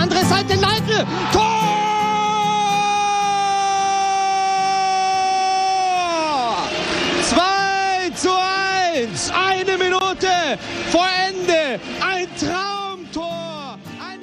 andere 0.00 0.24
Seite, 0.24 0.54
Leitl, 0.54 1.06
Tor! 1.32 1.70
Eine 9.32 9.76
Minute 9.76 10.28
vor 10.90 11.06
Ende, 11.28 11.80
ein 12.00 12.26
Traumtor, 12.38 13.78
ein. 13.98 14.20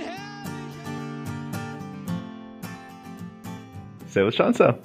Servus 4.08 4.36
Schanzer. 4.36 4.78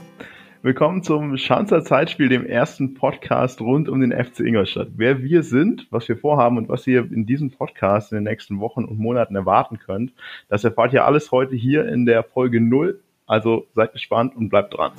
Willkommen 0.65 1.03
zum 1.03 1.37
Schanzer 1.39 1.83
Zeitspiel, 1.83 2.29
dem 2.29 2.47
ersten 2.47 2.95
Podcast 2.95 3.61
rund 3.61 3.89
um 3.89 4.01
den 4.01 4.13
FC 4.13 4.41
Ingolstadt. 4.47 4.91
Wer 4.95 5.21
wir 5.21 5.43
sind, 5.43 5.89
was 5.91 6.09
wir 6.09 6.17
vorhaben 6.17 6.57
und 6.57 6.69
was 6.69 6.87
ihr 6.87 7.01
in 7.01 7.27
diesem 7.27 7.51
Podcast 7.51 8.13
in 8.13 8.19
den 8.19 8.25
nächsten 8.31 8.61
Wochen 8.61 8.85
und 8.85 8.97
Monaten 8.97 9.35
erwarten 9.35 9.81
könnt, 9.81 10.13
das 10.49 10.63
erfahrt 10.63 10.93
ihr 10.93 11.05
alles 11.05 11.33
heute 11.33 11.57
hier 11.57 11.89
in 11.89 12.07
der 12.07 12.23
Folge 12.23 12.61
0. 12.61 13.01
Also 13.27 13.67
seid 13.75 13.93
gespannt 13.93 14.37
und 14.37 14.51
bleibt 14.51 14.73
dran. 14.79 14.93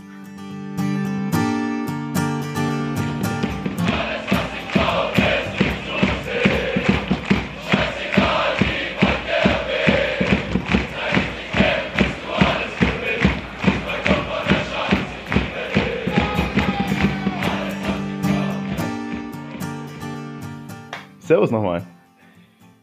Nochmal. 21.53 21.83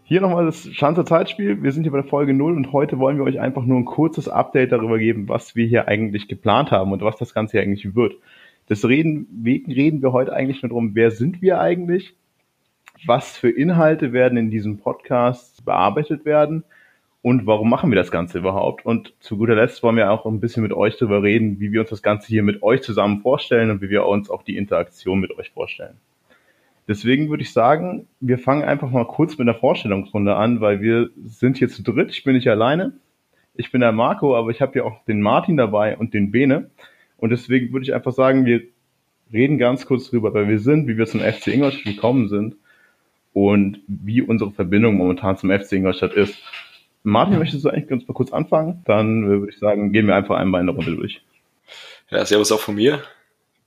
Hier 0.04 0.20
nochmal 0.20 0.46
das 0.46 0.66
Schanzer 0.72 1.04
Zeitspiel. 1.04 1.62
Wir 1.62 1.70
sind 1.70 1.82
hier 1.84 1.92
bei 1.92 2.00
der 2.00 2.08
Folge 2.08 2.32
0 2.32 2.56
und 2.56 2.72
heute 2.72 2.98
wollen 2.98 3.18
wir 3.18 3.24
euch 3.24 3.38
einfach 3.38 3.64
nur 3.64 3.78
ein 3.78 3.84
kurzes 3.84 4.28
Update 4.28 4.72
darüber 4.72 4.98
geben, 4.98 5.28
was 5.28 5.54
wir 5.54 5.66
hier 5.66 5.86
eigentlich 5.86 6.26
geplant 6.26 6.70
haben 6.70 6.92
und 6.92 7.02
was 7.02 7.16
das 7.16 7.34
Ganze 7.34 7.52
hier 7.52 7.62
eigentlich 7.62 7.94
wird. 7.94 8.14
Deswegen 8.68 9.26
reden 9.44 10.02
wir 10.02 10.12
heute 10.12 10.32
eigentlich 10.32 10.62
nur 10.62 10.70
darum, 10.70 10.94
wer 10.94 11.10
sind 11.10 11.42
wir 11.42 11.60
eigentlich, 11.60 12.14
was 13.06 13.36
für 13.36 13.50
Inhalte 13.50 14.12
werden 14.12 14.38
in 14.38 14.50
diesem 14.50 14.78
Podcast 14.78 15.64
bearbeitet 15.64 16.24
werden 16.24 16.64
und 17.22 17.46
warum 17.46 17.68
machen 17.68 17.90
wir 17.90 17.96
das 17.96 18.10
Ganze 18.10 18.38
überhaupt. 18.38 18.84
Und 18.84 19.12
zu 19.20 19.36
guter 19.36 19.54
Letzt 19.54 19.82
wollen 19.82 19.96
wir 19.96 20.10
auch 20.10 20.26
ein 20.26 20.40
bisschen 20.40 20.62
mit 20.62 20.72
euch 20.72 20.96
darüber 20.96 21.22
reden, 21.22 21.60
wie 21.60 21.72
wir 21.72 21.82
uns 21.82 21.90
das 21.90 22.02
Ganze 22.02 22.28
hier 22.28 22.42
mit 22.42 22.62
euch 22.62 22.82
zusammen 22.82 23.20
vorstellen 23.20 23.70
und 23.70 23.80
wie 23.80 23.90
wir 23.90 24.06
uns 24.06 24.30
auch 24.30 24.42
die 24.42 24.56
Interaktion 24.56 25.20
mit 25.20 25.36
euch 25.38 25.50
vorstellen. 25.50 25.98
Deswegen 26.88 27.30
würde 27.30 27.42
ich 27.42 27.52
sagen, 27.52 28.06
wir 28.20 28.38
fangen 28.38 28.64
einfach 28.64 28.90
mal 28.90 29.06
kurz 29.06 29.38
mit 29.38 29.46
der 29.46 29.54
Vorstellungsrunde 29.54 30.34
an, 30.34 30.60
weil 30.60 30.80
wir 30.80 31.10
sind 31.24 31.58
hier 31.58 31.68
zu 31.68 31.82
dritt. 31.82 32.10
Ich 32.10 32.24
bin 32.24 32.34
nicht 32.34 32.48
alleine. 32.48 32.94
Ich 33.54 33.70
bin 33.70 33.80
der 33.80 33.92
Marco, 33.92 34.36
aber 34.36 34.50
ich 34.50 34.60
habe 34.60 34.72
hier 34.72 34.86
auch 34.86 35.04
den 35.04 35.20
Martin 35.20 35.56
dabei 35.56 35.96
und 35.96 36.14
den 36.14 36.30
Bene. 36.30 36.70
Und 37.18 37.30
deswegen 37.30 37.72
würde 37.72 37.84
ich 37.84 37.94
einfach 37.94 38.12
sagen, 38.12 38.44
wir 38.44 38.62
reden 39.32 39.58
ganz 39.58 39.86
kurz 39.86 40.10
drüber, 40.10 40.34
wer 40.34 40.48
wir 40.48 40.58
sind, 40.58 40.88
wie 40.88 40.96
wir 40.96 41.06
zum 41.06 41.20
FC 41.20 41.48
Ingolstadt 41.48 41.84
gekommen 41.84 42.28
sind 42.28 42.56
und 43.32 43.80
wie 43.86 44.22
unsere 44.22 44.50
Verbindung 44.50 44.96
momentan 44.96 45.36
zum 45.36 45.50
FC 45.50 45.72
Ingolstadt 45.72 46.14
ist. 46.14 46.42
Martin, 47.02 47.38
möchtest 47.38 47.64
du 47.64 47.68
eigentlich 47.68 47.88
ganz 47.88 48.06
mal 48.08 48.14
kurz 48.14 48.32
anfangen? 48.32 48.82
Dann 48.84 49.26
würde 49.26 49.52
ich 49.52 49.58
sagen, 49.58 49.92
gehen 49.92 50.06
wir 50.06 50.16
einfach 50.16 50.36
einmal 50.36 50.60
in 50.60 50.66
der 50.66 50.76
Runde 50.76 50.96
durch. 50.96 51.22
Ja, 52.10 52.24
servus 52.24 52.50
auch 52.52 52.60
von 52.60 52.74
mir 52.74 53.00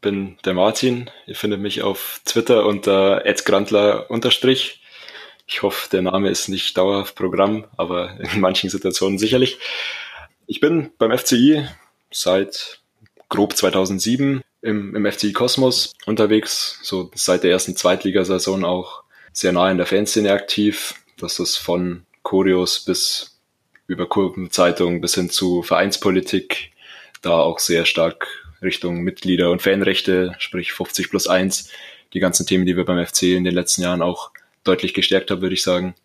bin 0.04 0.38
der 0.46 0.54
Martin. 0.54 1.10
Ihr 1.26 1.36
findet 1.36 1.60
mich 1.60 1.82
auf 1.82 2.22
Twitter 2.26 2.68
unter 2.68 3.24
@grandler 3.44 4.12
unterstrich. 4.12 4.82
Ich 5.48 5.64
hoffe, 5.64 5.90
der 5.90 6.04
Name 6.04 6.30
ist 6.30 6.48
nicht 6.48 6.78
dauerhaft 6.78 7.16
Programm, 7.16 7.66
aber 7.76 8.20
in 8.20 8.40
manchen 8.40 8.70
Situationen 8.70 9.18
sicherlich. 9.18 9.58
Ich 10.46 10.60
bin 10.60 10.92
beim 11.00 11.18
FCI 11.18 11.68
seit 12.12 12.80
grob 13.30 13.56
2007 13.58 14.44
im, 14.62 14.96
im 14.96 15.12
FCI 15.12 15.34
Kosmos 15.34 15.94
unterwegs, 16.06 16.80
so 16.84 17.10
seit 17.16 17.44
der 17.44 17.52
ersten 17.52 17.76
Zweitligasaison 17.76 18.64
auch 18.64 19.04
sehr 19.32 19.52
nah 19.52 19.72
in 19.72 19.78
der 19.78 19.88
Fanszene 19.88 20.32
aktiv. 20.32 20.94
Das 21.18 21.40
ist 21.40 21.58
von 21.58 22.06
Choreos 22.22 22.82
bis 22.82 23.40
über 23.88 24.08
Kurvenzeitung 24.08 25.02
bis 25.02 25.16
hin 25.16 25.30
zu 25.30 25.64
Vereinspolitik, 25.64 26.72
da 27.22 27.40
auch 27.40 27.60
sehr 27.60 27.86
stark 27.86 28.43
Richtung 28.64 29.02
Mitglieder 29.02 29.52
und 29.52 29.62
Fanrechte, 29.62 30.36
sprich 30.40 30.74
50 30.74 31.10
plus 31.10 31.28
1, 31.28 31.70
die 32.14 32.20
ganzen 32.20 32.46
Themen, 32.46 32.66
die 32.66 32.76
wir 32.76 32.86
beim 32.86 33.06
FC 33.06 33.24
in 33.24 33.44
den 33.44 33.54
letzten 33.54 33.82
Jahren 33.82 34.02
auch 34.02 34.32
deutlich 34.64 34.94
gestärkt 34.94 35.32
haben, 35.32 35.42
würde 35.42 35.56
ich 35.56 35.64
sagen. 35.64 35.96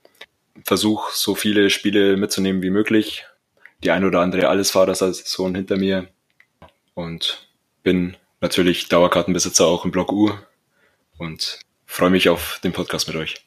Versuch, 0.64 1.10
so 1.10 1.34
viele 1.34 1.70
Spiele 1.70 2.16
mitzunehmen 2.16 2.62
wie 2.62 2.70
möglich. 2.70 3.24
Die 3.84 3.90
ein 3.90 4.04
oder 4.04 4.20
andere 4.20 4.48
Allesfahrer-Saison 4.48 5.54
hinter 5.54 5.76
mir. 5.76 6.08
Und 6.94 7.48
bin 7.82 8.16
natürlich 8.40 8.88
Dauerkartenbesitzer 8.88 9.66
auch 9.66 9.84
im 9.84 9.92
Block 9.92 10.12
U 10.12 10.32
und 11.18 11.60
freue 11.86 12.10
mich 12.10 12.28
auf 12.28 12.60
den 12.64 12.72
Podcast 12.72 13.06
mit 13.06 13.16
euch. 13.16 13.46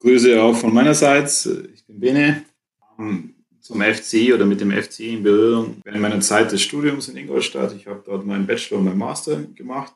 Grüße 0.00 0.40
auch 0.40 0.54
von 0.54 0.72
meinerseits. 0.72 1.46
Ich 1.46 1.84
bin 1.86 2.00
Bene 2.00 2.44
zum 3.68 3.82
FC 3.82 4.32
oder 4.34 4.46
mit 4.46 4.62
dem 4.62 4.70
FC 4.70 5.00
in 5.00 5.22
Berührung 5.22 5.76
während 5.84 6.00
meiner 6.00 6.20
Zeit 6.20 6.50
des 6.50 6.62
Studiums 6.62 7.08
in 7.08 7.18
Ingolstadt. 7.18 7.74
Ich 7.76 7.86
habe 7.86 8.02
dort 8.02 8.24
meinen 8.24 8.46
Bachelor 8.46 8.78
und 8.78 8.86
meinen 8.86 8.96
Master 8.96 9.42
gemacht 9.54 9.92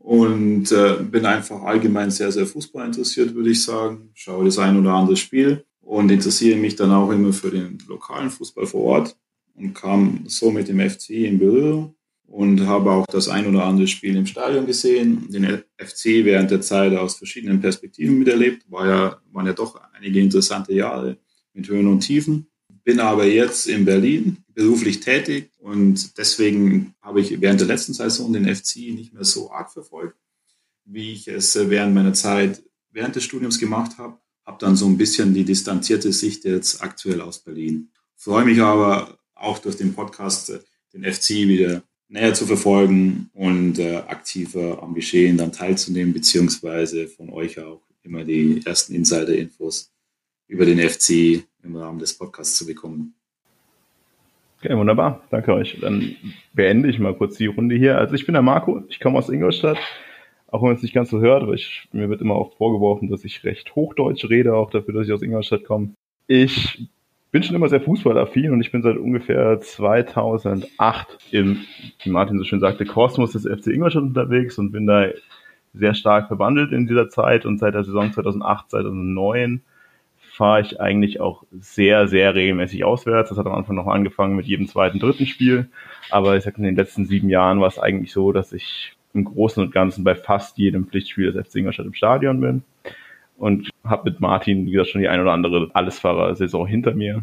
und 0.00 0.72
äh, 0.72 0.96
bin 1.04 1.24
einfach 1.24 1.62
allgemein 1.62 2.10
sehr, 2.10 2.32
sehr 2.32 2.46
Fußball 2.46 2.84
interessiert, 2.84 3.32
würde 3.32 3.50
ich 3.50 3.62
sagen. 3.62 4.10
Schaue 4.14 4.46
das 4.46 4.58
ein 4.58 4.76
oder 4.76 4.92
andere 4.92 5.16
Spiel 5.16 5.64
und 5.82 6.10
interessiere 6.10 6.58
mich 6.58 6.74
dann 6.74 6.90
auch 6.90 7.08
immer 7.12 7.32
für 7.32 7.50
den 7.50 7.78
lokalen 7.86 8.28
Fußball 8.28 8.66
vor 8.66 8.82
Ort 8.82 9.16
und 9.54 9.72
kam 9.72 10.24
so 10.26 10.50
mit 10.50 10.66
dem 10.66 10.80
FC 10.80 11.10
in 11.10 11.38
Berührung 11.38 11.94
und 12.26 12.66
habe 12.66 12.90
auch 12.90 13.06
das 13.06 13.28
ein 13.28 13.46
oder 13.46 13.66
andere 13.66 13.86
Spiel 13.86 14.16
im 14.16 14.26
Stadion 14.26 14.66
gesehen, 14.66 15.30
den 15.30 15.44
FC 15.78 16.24
während 16.24 16.50
der 16.50 16.60
Zeit 16.60 16.92
aus 16.96 17.14
verschiedenen 17.14 17.60
Perspektiven 17.60 18.18
miterlebt. 18.18 18.68
War 18.68 18.88
ja, 18.88 19.20
waren 19.30 19.46
ja 19.46 19.52
doch 19.52 19.80
einige 19.92 20.18
interessante 20.18 20.72
Jahre 20.72 21.18
mit 21.54 21.68
Höhen 21.68 21.86
und 21.86 22.00
Tiefen 22.00 22.48
bin 22.86 23.00
aber 23.00 23.26
jetzt 23.26 23.66
in 23.66 23.84
Berlin 23.84 24.44
beruflich 24.54 25.00
tätig 25.00 25.50
und 25.58 26.16
deswegen 26.18 26.94
habe 27.02 27.20
ich 27.20 27.40
während 27.40 27.58
der 27.58 27.66
letzten 27.66 27.94
Saison 27.94 28.32
den 28.32 28.46
FC 28.46 28.76
nicht 28.94 29.12
mehr 29.12 29.24
so 29.24 29.50
arg 29.50 29.72
verfolgt, 29.72 30.16
wie 30.84 31.12
ich 31.12 31.26
es 31.26 31.56
während 31.56 31.96
meiner 31.96 32.12
Zeit 32.12 32.62
während 32.92 33.16
des 33.16 33.24
Studiums 33.24 33.58
gemacht 33.58 33.98
habe. 33.98 34.16
Habe 34.44 34.58
dann 34.60 34.76
so 34.76 34.86
ein 34.86 34.96
bisschen 34.96 35.34
die 35.34 35.42
distanzierte 35.42 36.12
Sicht 36.12 36.44
jetzt 36.44 36.80
aktuell 36.80 37.20
aus 37.22 37.40
Berlin. 37.40 37.90
Freue 38.14 38.44
mich 38.44 38.60
aber 38.60 39.18
auch 39.34 39.58
durch 39.58 39.76
den 39.76 39.92
Podcast 39.92 40.52
den 40.94 41.02
FC 41.02 41.30
wieder 41.30 41.82
näher 42.06 42.34
zu 42.34 42.46
verfolgen 42.46 43.30
und 43.34 43.80
äh, 43.80 43.96
aktiver 43.96 44.80
am 44.80 44.94
Geschehen 44.94 45.36
dann 45.36 45.50
teilzunehmen, 45.50 46.14
beziehungsweise 46.14 47.08
von 47.08 47.30
euch 47.30 47.58
auch 47.58 47.82
immer 48.04 48.22
die 48.22 48.62
ersten 48.64 48.94
Insider-Infos 48.94 49.90
über 50.46 50.64
den 50.64 50.78
FC 50.78 51.42
im 51.66 51.76
Rahmen 51.76 51.98
des 51.98 52.16
Podcasts 52.16 52.56
zu 52.56 52.66
bekommen. 52.66 53.14
Okay, 54.60 54.76
wunderbar. 54.76 55.22
Danke 55.30 55.52
euch. 55.52 55.78
Dann 55.80 56.16
beende 56.54 56.88
ich 56.88 56.98
mal 56.98 57.14
kurz 57.14 57.36
die 57.36 57.46
Runde 57.46 57.76
hier. 57.76 57.98
Also 57.98 58.14
ich 58.14 58.24
bin 58.24 58.32
der 58.32 58.42
Marco, 58.42 58.82
ich 58.88 59.00
komme 59.00 59.18
aus 59.18 59.28
Ingolstadt. 59.28 59.78
Auch 60.48 60.62
wenn 60.62 60.68
man 60.68 60.76
es 60.76 60.82
nicht 60.82 60.94
ganz 60.94 61.10
so 61.10 61.20
hört, 61.20 61.42
aber 61.42 61.54
ich, 61.54 61.88
mir 61.92 62.08
wird 62.08 62.20
immer 62.20 62.34
auch 62.34 62.56
vorgeworfen, 62.56 63.10
dass 63.10 63.24
ich 63.24 63.44
recht 63.44 63.74
Hochdeutsch 63.74 64.24
rede, 64.30 64.54
auch 64.54 64.70
dafür, 64.70 64.94
dass 64.94 65.06
ich 65.06 65.12
aus 65.12 65.22
Ingolstadt 65.22 65.64
komme. 65.64 65.90
Ich 66.28 66.88
bin 67.32 67.42
schon 67.42 67.56
immer 67.56 67.68
sehr 67.68 67.80
fußballaffin 67.80 68.52
und 68.52 68.60
ich 68.60 68.72
bin 68.72 68.82
seit 68.82 68.96
ungefähr 68.96 69.60
2008 69.60 71.18
im, 71.32 71.58
wie 72.02 72.10
Martin 72.10 72.38
so 72.38 72.44
schön 72.44 72.60
sagte, 72.60 72.86
Kosmos 72.86 73.32
des 73.32 73.42
FC 73.42 73.66
Ingolstadt 73.68 74.04
unterwegs 74.04 74.56
und 74.58 74.70
bin 74.72 74.86
da 74.86 75.08
sehr 75.74 75.94
stark 75.94 76.28
verbandelt 76.28 76.72
in 76.72 76.86
dieser 76.86 77.10
Zeit 77.10 77.44
und 77.44 77.58
seit 77.58 77.74
der 77.74 77.84
Saison 77.84 78.12
2008, 78.12 78.70
2009 78.70 79.62
fahre 80.36 80.60
ich 80.60 80.80
eigentlich 80.80 81.18
auch 81.18 81.44
sehr, 81.58 82.08
sehr 82.08 82.34
regelmäßig 82.34 82.84
auswärts. 82.84 83.30
Das 83.30 83.38
hat 83.38 83.46
am 83.46 83.54
Anfang 83.54 83.74
noch 83.74 83.86
angefangen 83.86 84.36
mit 84.36 84.44
jedem 84.44 84.68
zweiten, 84.68 84.98
dritten 84.98 85.24
Spiel. 85.24 85.68
Aber 86.10 86.36
ich 86.36 86.44
sag, 86.44 86.58
in 86.58 86.64
den 86.64 86.76
letzten 86.76 87.06
sieben 87.06 87.30
Jahren 87.30 87.60
war 87.60 87.68
es 87.68 87.78
eigentlich 87.78 88.12
so, 88.12 88.32
dass 88.32 88.52
ich 88.52 88.92
im 89.14 89.24
Großen 89.24 89.62
und 89.62 89.72
Ganzen 89.72 90.04
bei 90.04 90.14
fast 90.14 90.58
jedem 90.58 90.86
Pflichtspiel 90.86 91.32
des 91.32 91.48
FC 91.48 91.56
Ingolstadt 91.56 91.86
im 91.86 91.94
Stadion 91.94 92.40
bin. 92.42 92.62
Und 93.38 93.70
habe 93.82 94.10
mit 94.10 94.20
Martin, 94.20 94.66
wie 94.66 94.72
gesagt, 94.72 94.90
schon 94.90 95.00
die 95.00 95.08
ein 95.08 95.20
oder 95.20 95.32
andere 95.32 95.70
Allesfahrer-Saison 95.72 96.66
hinter 96.66 96.94
mir. 96.94 97.22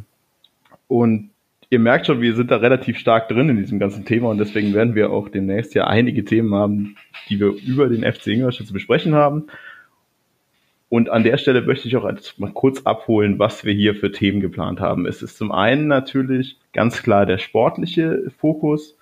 Und 0.88 1.30
ihr 1.70 1.80
merkt 1.80 2.08
schon, 2.08 2.20
wir 2.20 2.36
sind 2.36 2.50
da 2.50 2.58
relativ 2.58 2.98
stark 2.98 3.30
drin 3.30 3.50
in 3.50 3.58
diesem 3.58 3.78
ganzen 3.78 4.06
Thema 4.06 4.30
und 4.30 4.40
deswegen 4.40 4.74
werden 4.74 4.96
wir 4.96 5.12
auch 5.12 5.30
demnächst 5.30 5.76
ja 5.76 5.86
einige 5.86 6.26
Themen 6.26 6.54
haben, 6.54 6.96
die 7.30 7.40
wir 7.40 7.48
über 7.48 7.90
den 7.90 8.12
FC 8.12 8.28
Ingolstadt 8.28 8.68
zu 8.68 8.74
besprechen 8.74 9.14
haben. 9.14 9.48
Und 10.94 11.10
an 11.10 11.24
der 11.24 11.38
Stelle 11.38 11.64
möchte 11.64 11.88
ich 11.88 11.98
auch 11.98 12.08
mal 12.38 12.52
kurz 12.52 12.84
abholen, 12.84 13.40
was 13.40 13.66
wir 13.66 13.74
hier 13.74 13.96
für 13.96 14.12
Themen 14.12 14.42
geplant 14.42 14.80
haben. 14.80 15.08
Es 15.08 15.24
ist 15.24 15.40
zum 15.40 15.52
einen 15.52 15.88
natürlich 15.88 16.60
ganz 16.72 17.02
klar 17.02 17.26
der 17.26 17.40
sportliche 17.40 18.30
Fokus. 18.38 18.96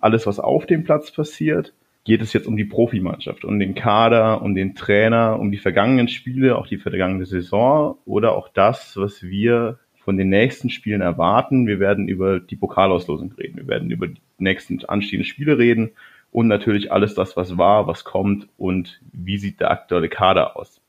Alles, 0.00 0.26
was 0.26 0.40
auf 0.40 0.64
dem 0.64 0.84
Platz 0.84 1.10
passiert, 1.10 1.74
geht 2.04 2.22
es 2.22 2.32
jetzt 2.32 2.46
um 2.46 2.56
die 2.56 2.64
Profimannschaft, 2.64 3.44
um 3.44 3.58
den 3.58 3.74
Kader, 3.74 4.40
um 4.40 4.54
den 4.54 4.74
Trainer, 4.74 5.38
um 5.38 5.52
die 5.52 5.58
vergangenen 5.58 6.08
Spiele, 6.08 6.56
auch 6.56 6.66
die 6.66 6.78
vergangene 6.78 7.26
Saison 7.26 7.98
oder 8.06 8.34
auch 8.36 8.48
das, 8.48 8.96
was 8.96 9.22
wir 9.22 9.78
von 10.02 10.16
den 10.16 10.30
nächsten 10.30 10.70
Spielen 10.70 11.02
erwarten. 11.02 11.66
Wir 11.66 11.78
werden 11.78 12.08
über 12.08 12.40
die 12.40 12.56
Pokalauslosung 12.56 13.32
reden. 13.32 13.58
Wir 13.58 13.68
werden 13.68 13.90
über 13.90 14.06
die 14.06 14.22
nächsten 14.38 14.82
anstehenden 14.86 15.26
Spiele 15.26 15.58
reden 15.58 15.90
und 16.32 16.48
natürlich 16.48 16.90
alles 16.90 17.14
das, 17.14 17.36
was 17.36 17.58
war, 17.58 17.86
was 17.86 18.02
kommt 18.02 18.48
und 18.56 19.02
wie 19.12 19.36
sieht 19.36 19.60
der 19.60 19.70
aktuelle 19.70 20.08
Kader 20.08 20.56
aus. 20.56 20.80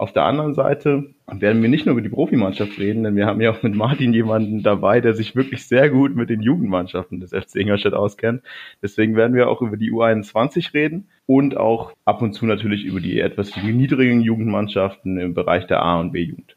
Auf 0.00 0.14
der 0.14 0.24
anderen 0.24 0.54
Seite 0.54 1.10
werden 1.30 1.60
wir 1.60 1.68
nicht 1.68 1.84
nur 1.84 1.92
über 1.92 2.00
die 2.00 2.08
Profimannschaft 2.08 2.78
reden, 2.78 3.02
denn 3.04 3.16
wir 3.16 3.26
haben 3.26 3.42
ja 3.42 3.50
auch 3.50 3.62
mit 3.62 3.74
Martin 3.74 4.14
jemanden 4.14 4.62
dabei, 4.62 5.02
der 5.02 5.12
sich 5.12 5.36
wirklich 5.36 5.66
sehr 5.66 5.90
gut 5.90 6.16
mit 6.16 6.30
den 6.30 6.40
Jugendmannschaften 6.40 7.20
des 7.20 7.32
FC 7.32 7.56
Ingolstadt 7.56 7.92
auskennt. 7.92 8.42
Deswegen 8.82 9.14
werden 9.14 9.36
wir 9.36 9.50
auch 9.50 9.60
über 9.60 9.76
die 9.76 9.92
U21 9.92 10.72
reden 10.72 11.08
und 11.26 11.58
auch 11.58 11.92
ab 12.06 12.22
und 12.22 12.32
zu 12.32 12.46
natürlich 12.46 12.86
über 12.86 13.00
die 13.00 13.20
etwas 13.20 13.54
niedrigen 13.62 14.22
Jugendmannschaften 14.22 15.18
im 15.18 15.34
Bereich 15.34 15.66
der 15.66 15.82
A- 15.82 16.00
und 16.00 16.12
B-Jugend. 16.12 16.56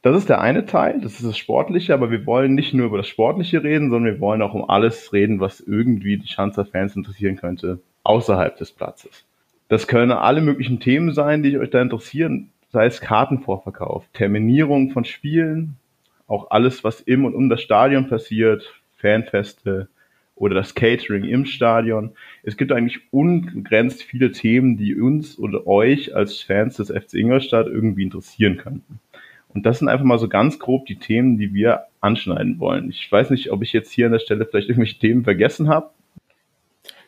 Das 0.00 0.16
ist 0.16 0.30
der 0.30 0.40
eine 0.40 0.64
Teil, 0.64 1.02
das 1.02 1.16
ist 1.16 1.26
das 1.26 1.36
Sportliche, 1.36 1.92
aber 1.92 2.10
wir 2.10 2.24
wollen 2.24 2.54
nicht 2.54 2.72
nur 2.72 2.86
über 2.86 2.96
das 2.96 3.06
Sportliche 3.08 3.62
reden, 3.62 3.90
sondern 3.90 4.14
wir 4.14 4.20
wollen 4.20 4.40
auch 4.40 4.54
um 4.54 4.70
alles 4.70 5.12
reden, 5.12 5.40
was 5.40 5.60
irgendwie 5.60 6.16
die 6.16 6.28
Schanzer 6.28 6.64
Fans 6.64 6.96
interessieren 6.96 7.36
könnte, 7.36 7.80
außerhalb 8.02 8.56
des 8.56 8.72
Platzes. 8.72 9.26
Das 9.68 9.86
können 9.86 10.12
alle 10.12 10.40
möglichen 10.40 10.80
Themen 10.80 11.12
sein, 11.14 11.42
die 11.42 11.58
euch 11.58 11.70
da 11.70 11.80
interessieren, 11.80 12.50
sei 12.68 12.86
es 12.86 13.00
Kartenvorverkauf, 13.00 14.04
Terminierung 14.12 14.90
von 14.90 15.04
Spielen, 15.04 15.76
auch 16.26 16.50
alles, 16.50 16.84
was 16.84 17.00
im 17.00 17.24
und 17.24 17.34
um 17.34 17.48
das 17.48 17.62
Stadion 17.62 18.08
passiert, 18.08 18.74
Fanfeste 18.96 19.88
oder 20.36 20.54
das 20.54 20.74
Catering 20.74 21.24
im 21.24 21.46
Stadion. 21.46 22.12
Es 22.42 22.56
gibt 22.56 22.72
eigentlich 22.72 23.00
unbegrenzt 23.12 24.02
viele 24.02 24.32
Themen, 24.32 24.76
die 24.76 24.94
uns 25.00 25.38
oder 25.38 25.66
euch 25.66 26.14
als 26.14 26.40
Fans 26.40 26.76
des 26.76 26.90
FC 26.90 27.14
Ingolstadt 27.14 27.66
irgendwie 27.66 28.02
interessieren 28.02 28.56
könnten. 28.56 29.00
Und 29.48 29.64
das 29.64 29.78
sind 29.78 29.88
einfach 29.88 30.04
mal 30.04 30.18
so 30.18 30.28
ganz 30.28 30.58
grob 30.58 30.86
die 30.86 30.96
Themen, 30.96 31.38
die 31.38 31.54
wir 31.54 31.84
anschneiden 32.00 32.58
wollen. 32.58 32.90
Ich 32.90 33.10
weiß 33.10 33.30
nicht, 33.30 33.52
ob 33.52 33.62
ich 33.62 33.72
jetzt 33.72 33.92
hier 33.92 34.06
an 34.06 34.12
der 34.12 34.18
Stelle 34.18 34.46
vielleicht 34.46 34.68
irgendwelche 34.68 34.98
Themen 34.98 35.22
vergessen 35.22 35.68
habe. 35.68 35.90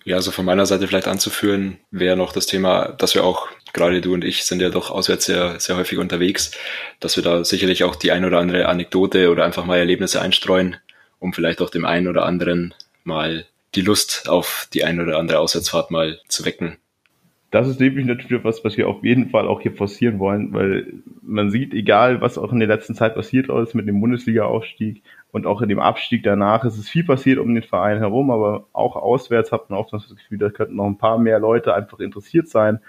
Ja, 0.06 0.14
also 0.14 0.30
von 0.30 0.44
meiner 0.44 0.66
Seite 0.66 0.86
vielleicht 0.86 1.08
anzuführen, 1.08 1.78
wäre 1.90 2.16
noch 2.16 2.32
das 2.32 2.46
Thema, 2.46 2.92
dass 2.92 3.16
wir 3.16 3.24
auch, 3.24 3.48
gerade 3.72 4.00
du 4.00 4.14
und 4.14 4.22
ich 4.22 4.44
sind 4.44 4.62
ja 4.62 4.70
doch 4.70 4.92
auswärts 4.92 5.24
sehr, 5.24 5.58
sehr 5.58 5.76
häufig 5.76 5.98
unterwegs, 5.98 6.52
dass 7.00 7.16
wir 7.16 7.24
da 7.24 7.42
sicherlich 7.42 7.82
auch 7.82 7.96
die 7.96 8.12
ein 8.12 8.24
oder 8.24 8.38
andere 8.38 8.68
Anekdote 8.68 9.32
oder 9.32 9.44
einfach 9.44 9.64
mal 9.64 9.78
Erlebnisse 9.78 10.22
einstreuen, 10.22 10.76
um 11.18 11.32
vielleicht 11.32 11.60
auch 11.60 11.70
dem 11.70 11.84
einen 11.84 12.06
oder 12.06 12.24
anderen 12.24 12.72
mal 13.02 13.46
die 13.74 13.80
Lust 13.80 14.28
auf 14.28 14.68
die 14.72 14.84
ein 14.84 15.00
oder 15.00 15.18
andere 15.18 15.40
Auswärtsfahrt 15.40 15.90
mal 15.90 16.20
zu 16.28 16.44
wecken. 16.44 16.76
Das 17.50 17.66
ist 17.66 17.80
definitiv 17.80 18.44
was, 18.44 18.62
was 18.64 18.76
wir 18.76 18.88
auf 18.88 19.02
jeden 19.02 19.30
Fall 19.30 19.48
auch 19.48 19.60
hier 19.60 19.72
forcieren 19.72 20.20
wollen, 20.20 20.52
weil 20.52 20.86
man 21.20 21.50
sieht, 21.50 21.74
egal 21.74 22.20
was 22.20 22.38
auch 22.38 22.52
in 22.52 22.60
der 22.60 22.68
letzten 22.68 22.94
Zeit 22.94 23.16
passiert 23.16 23.48
ist 23.48 23.74
mit 23.74 23.88
dem 23.88 24.00
Bundesliga-Aufstieg, 24.00 25.02
und 25.32 25.46
auch 25.46 25.60
in 25.60 25.68
dem 25.68 25.80
Abstieg 25.80 26.22
danach 26.22 26.64
ist 26.64 26.78
es 26.78 26.88
viel 26.88 27.04
passiert 27.04 27.38
um 27.38 27.54
den 27.54 27.62
Verein 27.62 27.98
herum, 27.98 28.30
aber 28.30 28.66
auch 28.72 28.96
auswärts 28.96 29.52
hat 29.52 29.68
man 29.70 29.78
oft 29.78 29.92
das 29.92 30.08
Gefühl, 30.08 30.38
da 30.38 30.50
könnten 30.50 30.76
noch 30.76 30.86
ein 30.86 30.98
paar 30.98 31.18
mehr 31.18 31.38
Leute 31.38 31.74
einfach 31.74 32.00
interessiert 32.00 32.48
sein, 32.48 32.80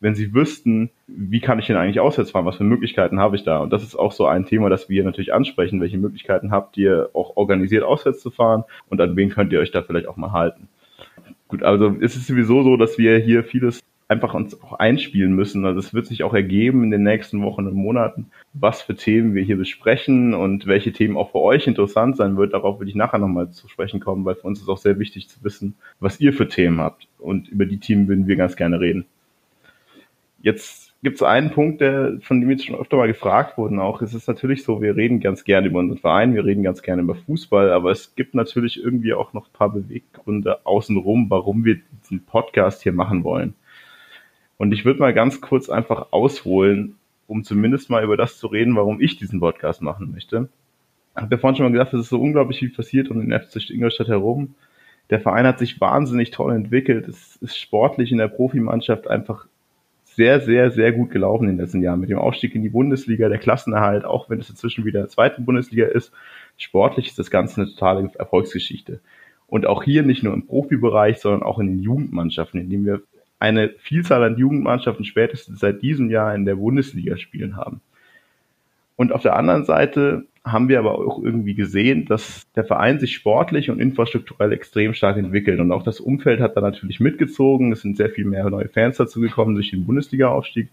wenn 0.00 0.14
sie 0.14 0.34
wüssten, 0.34 0.90
wie 1.06 1.40
kann 1.40 1.58
ich 1.58 1.66
denn 1.66 1.76
eigentlich 1.76 2.00
auswärts 2.00 2.30
fahren, 2.30 2.44
was 2.44 2.56
für 2.56 2.64
Möglichkeiten 2.64 3.18
habe 3.18 3.36
ich 3.36 3.44
da. 3.44 3.58
Und 3.58 3.72
das 3.72 3.82
ist 3.82 3.96
auch 3.96 4.12
so 4.12 4.26
ein 4.26 4.44
Thema, 4.44 4.68
das 4.68 4.88
wir 4.88 5.04
natürlich 5.04 5.32
ansprechen. 5.32 5.80
Welche 5.80 5.98
Möglichkeiten 5.98 6.50
habt 6.50 6.76
ihr 6.76 7.10
auch 7.14 7.36
organisiert 7.36 7.82
auswärts 7.82 8.20
zu 8.20 8.30
fahren 8.30 8.64
und 8.88 9.00
an 9.00 9.16
wen 9.16 9.30
könnt 9.30 9.52
ihr 9.52 9.60
euch 9.60 9.70
da 9.70 9.82
vielleicht 9.82 10.06
auch 10.06 10.16
mal 10.16 10.32
halten? 10.32 10.68
Gut, 11.48 11.62
also 11.62 11.88
ist 11.88 12.16
es 12.16 12.26
sowieso 12.26 12.62
so, 12.62 12.76
dass 12.76 12.98
wir 12.98 13.18
hier 13.18 13.44
vieles 13.44 13.80
einfach 14.08 14.34
uns 14.34 14.60
auch 14.62 14.74
einspielen 14.74 15.34
müssen. 15.34 15.64
Also 15.64 15.80
es 15.80 15.92
wird 15.92 16.06
sich 16.06 16.22
auch 16.22 16.34
ergeben 16.34 16.84
in 16.84 16.90
den 16.90 17.02
nächsten 17.02 17.42
Wochen 17.42 17.66
und 17.66 17.74
Monaten, 17.74 18.30
was 18.52 18.82
für 18.82 18.94
Themen 18.94 19.34
wir 19.34 19.42
hier 19.42 19.56
besprechen 19.56 20.34
und 20.34 20.66
welche 20.66 20.92
Themen 20.92 21.16
auch 21.16 21.32
für 21.32 21.40
euch 21.40 21.66
interessant 21.66 22.16
sein 22.16 22.36
wird. 22.36 22.52
Darauf 22.52 22.78
will 22.78 22.88
ich 22.88 22.94
nachher 22.94 23.18
nochmal 23.18 23.50
zu 23.50 23.68
sprechen 23.68 24.00
kommen, 24.00 24.24
weil 24.24 24.36
für 24.36 24.46
uns 24.46 24.60
ist 24.60 24.68
auch 24.68 24.78
sehr 24.78 24.98
wichtig 24.98 25.28
zu 25.28 25.42
wissen, 25.42 25.74
was 25.98 26.20
ihr 26.20 26.32
für 26.32 26.48
Themen 26.48 26.80
habt. 26.80 27.08
Und 27.18 27.48
über 27.48 27.66
die 27.66 27.80
Themen 27.80 28.06
würden 28.06 28.28
wir 28.28 28.36
ganz 28.36 28.54
gerne 28.54 28.80
reden. 28.80 29.06
Jetzt 30.40 30.94
gibt 31.02 31.16
es 31.16 31.22
einen 31.22 31.50
Punkt, 31.50 31.80
der, 31.80 32.18
von 32.20 32.40
dem 32.40 32.50
jetzt 32.50 32.66
schon 32.66 32.76
öfter 32.76 32.96
mal 32.96 33.08
gefragt 33.08 33.58
wurden 33.58 33.80
auch. 33.80 34.02
Es 34.02 34.14
ist 34.14 34.28
natürlich 34.28 34.62
so, 34.62 34.80
wir 34.80 34.94
reden 34.94 35.18
ganz 35.18 35.42
gerne 35.42 35.66
über 35.66 35.80
unseren 35.80 35.98
Verein, 35.98 36.34
wir 36.34 36.44
reden 36.44 36.62
ganz 36.62 36.82
gerne 36.82 37.02
über 37.02 37.16
Fußball, 37.16 37.72
aber 37.72 37.90
es 37.90 38.14
gibt 38.14 38.34
natürlich 38.34 38.82
irgendwie 38.82 39.14
auch 39.14 39.32
noch 39.32 39.46
ein 39.46 39.52
paar 39.52 39.72
Beweggründe 39.72 40.64
außenrum, 40.64 41.28
warum 41.28 41.64
wir 41.64 41.80
diesen 42.02 42.24
Podcast 42.24 42.82
hier 42.82 42.92
machen 42.92 43.24
wollen. 43.24 43.54
Und 44.58 44.72
ich 44.72 44.84
würde 44.84 45.00
mal 45.00 45.12
ganz 45.12 45.40
kurz 45.40 45.68
einfach 45.68 46.12
ausholen, 46.12 46.96
um 47.26 47.44
zumindest 47.44 47.90
mal 47.90 48.04
über 48.04 48.16
das 48.16 48.38
zu 48.38 48.46
reden, 48.46 48.76
warum 48.76 49.00
ich 49.00 49.16
diesen 49.16 49.40
Podcast 49.40 49.82
machen 49.82 50.12
möchte. 50.12 50.48
Ich 51.14 51.22
habe 51.22 51.34
ja 51.34 51.40
vorhin 51.40 51.56
schon 51.56 51.66
mal 51.66 51.72
gesagt, 51.72 51.94
es 51.94 52.02
ist 52.02 52.08
so 52.10 52.20
unglaublich 52.20 52.58
viel 52.58 52.70
passiert 52.70 53.10
um 53.10 53.20
den 53.20 53.38
FC 53.38 53.70
Ingolstadt 53.70 54.08
herum. 54.08 54.54
Der 55.10 55.20
Verein 55.20 55.46
hat 55.46 55.58
sich 55.58 55.80
wahnsinnig 55.80 56.30
toll 56.30 56.54
entwickelt. 56.54 57.08
Es 57.08 57.36
ist 57.36 57.58
sportlich 57.58 58.12
in 58.12 58.18
der 58.18 58.28
Profimannschaft 58.28 59.08
einfach 59.08 59.46
sehr, 60.04 60.40
sehr, 60.40 60.70
sehr 60.70 60.92
gut 60.92 61.10
gelaufen 61.10 61.44
in 61.44 61.56
den 61.56 61.64
letzten 61.64 61.82
Jahren. 61.82 62.00
Mit 62.00 62.10
dem 62.10 62.18
Aufstieg 62.18 62.54
in 62.54 62.62
die 62.62 62.70
Bundesliga, 62.70 63.28
der 63.28 63.38
Klassenerhalt, 63.38 64.04
auch 64.04 64.30
wenn 64.30 64.40
es 64.40 64.50
inzwischen 64.50 64.84
wieder 64.84 65.00
der 65.00 65.08
zweiten 65.08 65.44
Bundesliga 65.44 65.86
ist. 65.86 66.10
Sportlich 66.56 67.08
ist 67.08 67.18
das 67.18 67.30
Ganze 67.30 67.60
eine 67.60 67.70
totale 67.70 68.10
Erfolgsgeschichte. 68.18 69.00
Und 69.46 69.66
auch 69.66 69.82
hier 69.82 70.02
nicht 70.02 70.22
nur 70.22 70.32
im 70.32 70.46
Profibereich, 70.46 71.18
sondern 71.18 71.42
auch 71.42 71.58
in 71.58 71.66
den 71.66 71.82
Jugendmannschaften, 71.82 72.60
in 72.60 72.70
denen 72.70 72.86
wir 72.86 73.02
eine 73.38 73.70
Vielzahl 73.78 74.22
an 74.22 74.38
Jugendmannschaften 74.38 75.04
spätestens 75.04 75.60
seit 75.60 75.82
diesem 75.82 76.10
Jahr 76.10 76.34
in 76.34 76.44
der 76.44 76.56
Bundesliga 76.56 77.16
spielen 77.16 77.56
haben. 77.56 77.80
Und 78.96 79.12
auf 79.12 79.22
der 79.22 79.36
anderen 79.36 79.64
Seite 79.64 80.24
haben 80.42 80.68
wir 80.68 80.78
aber 80.78 80.94
auch 80.98 81.22
irgendwie 81.22 81.54
gesehen, 81.54 82.06
dass 82.06 82.50
der 82.52 82.64
Verein 82.64 83.00
sich 83.00 83.14
sportlich 83.14 83.68
und 83.68 83.80
infrastrukturell 83.80 84.52
extrem 84.52 84.94
stark 84.94 85.16
entwickelt. 85.16 85.58
Und 85.58 85.72
auch 85.72 85.82
das 85.82 86.00
Umfeld 86.00 86.40
hat 86.40 86.56
da 86.56 86.60
natürlich 86.60 87.00
mitgezogen. 87.00 87.72
Es 87.72 87.82
sind 87.82 87.96
sehr 87.96 88.10
viel 88.10 88.24
mehr 88.24 88.48
neue 88.48 88.68
Fans 88.68 88.96
dazu 88.96 89.20
gekommen 89.20 89.54
durch 89.54 89.70
den 89.70 89.84
Bundesliga-Aufstieg. 89.84 90.68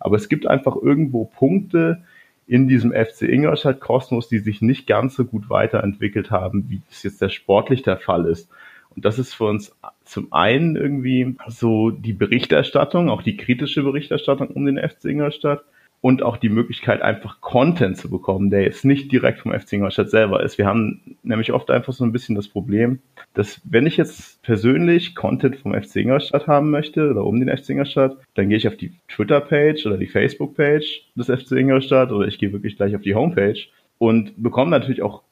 Aber 0.00 0.16
es 0.16 0.28
gibt 0.28 0.46
einfach 0.46 0.76
irgendwo 0.76 1.26
Punkte 1.26 2.02
in 2.46 2.66
diesem 2.66 2.92
FC 2.92 3.22
Ingolstadt 3.22 3.80
Kosmos, 3.80 4.28
die 4.28 4.38
sich 4.38 4.62
nicht 4.62 4.86
ganz 4.86 5.14
so 5.14 5.26
gut 5.26 5.50
weiterentwickelt 5.50 6.30
haben, 6.30 6.64
wie 6.70 6.80
es 6.90 7.02
jetzt 7.02 7.20
der 7.20 7.28
sportlich 7.28 7.82
der 7.82 7.98
Fall 7.98 8.24
ist. 8.24 8.48
Und 8.94 9.04
das 9.04 9.18
ist 9.18 9.34
für 9.34 9.44
uns 9.44 9.76
zum 10.04 10.32
einen 10.32 10.76
irgendwie 10.76 11.36
so 11.46 11.90
die 11.90 12.12
Berichterstattung, 12.12 13.10
auch 13.10 13.22
die 13.22 13.36
kritische 13.36 13.82
Berichterstattung 13.82 14.48
um 14.48 14.66
den 14.66 14.78
FC 14.78 15.06
Ingolstadt 15.06 15.64
und 16.00 16.22
auch 16.22 16.36
die 16.36 16.48
Möglichkeit, 16.48 17.02
einfach 17.02 17.40
Content 17.40 17.96
zu 17.96 18.08
bekommen, 18.08 18.50
der 18.50 18.62
jetzt 18.62 18.84
nicht 18.84 19.10
direkt 19.10 19.40
vom 19.40 19.52
FC 19.52 19.74
Ingolstadt 19.74 20.10
selber 20.10 20.42
ist. 20.42 20.56
Wir 20.56 20.66
haben 20.66 21.16
nämlich 21.22 21.52
oft 21.52 21.70
einfach 21.70 21.92
so 21.92 22.04
ein 22.04 22.12
bisschen 22.12 22.36
das 22.36 22.48
Problem, 22.48 23.00
dass 23.34 23.60
wenn 23.64 23.86
ich 23.86 23.96
jetzt 23.96 24.40
persönlich 24.42 25.14
Content 25.14 25.56
vom 25.56 25.74
FC 25.74 25.96
Ingolstadt 25.96 26.46
haben 26.46 26.70
möchte 26.70 27.10
oder 27.10 27.24
um 27.24 27.40
den 27.40 27.54
FC 27.54 27.70
Ingolstadt, 27.70 28.16
dann 28.34 28.48
gehe 28.48 28.58
ich 28.58 28.68
auf 28.68 28.76
die 28.76 28.92
Twitter-Page 29.08 29.86
oder 29.86 29.98
die 29.98 30.06
Facebook-Page 30.06 31.08
des 31.16 31.26
FC 31.26 31.52
Ingolstadt 31.52 32.12
oder 32.12 32.26
ich 32.28 32.38
gehe 32.38 32.52
wirklich 32.52 32.76
gleich 32.76 32.94
auf 32.94 33.02
die 33.02 33.14
Homepage 33.14 33.58
und 33.98 34.40
bekomme 34.40 34.70
natürlich 34.70 35.02
auch 35.02 35.22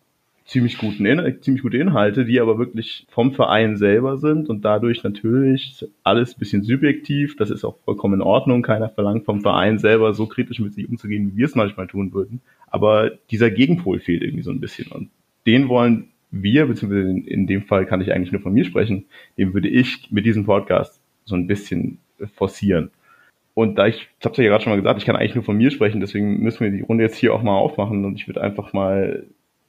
ziemlich 0.46 0.78
guten 0.78 1.04
In 1.06 1.42
ziemlich 1.42 1.62
gute 1.62 1.76
Inhalte, 1.76 2.24
die 2.24 2.40
aber 2.40 2.58
wirklich 2.58 3.04
vom 3.08 3.32
Verein 3.32 3.76
selber 3.76 4.16
sind 4.16 4.48
und 4.48 4.64
dadurch 4.64 5.02
natürlich 5.02 5.84
alles 6.04 6.34
bisschen 6.34 6.62
subjektiv. 6.62 7.36
Das 7.36 7.50
ist 7.50 7.64
auch 7.64 7.78
vollkommen 7.84 8.14
in 8.14 8.22
Ordnung. 8.22 8.62
Keiner 8.62 8.88
verlangt 8.88 9.24
vom 9.24 9.40
Verein 9.40 9.78
selber 9.78 10.14
so 10.14 10.26
kritisch 10.26 10.60
mit 10.60 10.74
sich 10.74 10.88
umzugehen, 10.88 11.32
wie 11.32 11.38
wir 11.38 11.46
es 11.46 11.56
manchmal 11.56 11.88
tun 11.88 12.12
würden. 12.12 12.40
Aber 12.68 13.10
dieser 13.30 13.50
Gegenpol 13.50 13.98
fehlt 13.98 14.22
irgendwie 14.22 14.44
so 14.44 14.50
ein 14.50 14.60
bisschen 14.60 14.90
und 14.92 15.10
den 15.46 15.68
wollen 15.68 16.08
wir, 16.30 16.66
beziehungsweise 16.66 17.08
in 17.08 17.46
dem 17.46 17.62
Fall 17.62 17.86
kann 17.86 18.00
ich 18.00 18.12
eigentlich 18.12 18.32
nur 18.32 18.42
von 18.42 18.52
mir 18.52 18.64
sprechen, 18.64 19.06
den 19.38 19.54
würde 19.54 19.68
ich 19.68 20.10
mit 20.10 20.26
diesem 20.26 20.44
Podcast 20.44 21.00
so 21.24 21.34
ein 21.34 21.46
bisschen 21.46 21.98
forcieren. 22.34 22.90
Und 23.54 23.78
da 23.78 23.86
ich, 23.86 24.08
ich 24.18 24.24
habe 24.24 24.32
es 24.32 24.38
ja 24.38 24.44
gerade 24.44 24.62
schon 24.62 24.72
mal 24.72 24.76
gesagt, 24.76 25.00
ich 25.00 25.06
kann 25.06 25.16
eigentlich 25.16 25.34
nur 25.34 25.44
von 25.44 25.56
mir 25.56 25.70
sprechen, 25.70 26.00
deswegen 26.00 26.40
müssen 26.40 26.60
wir 26.60 26.70
die 26.70 26.82
Runde 26.82 27.04
jetzt 27.04 27.16
hier 27.16 27.32
auch 27.32 27.42
mal 27.42 27.56
aufmachen 27.56 28.04
und 28.04 28.16
ich 28.16 28.28
würde 28.28 28.42
einfach 28.42 28.72
mal 28.72 29.26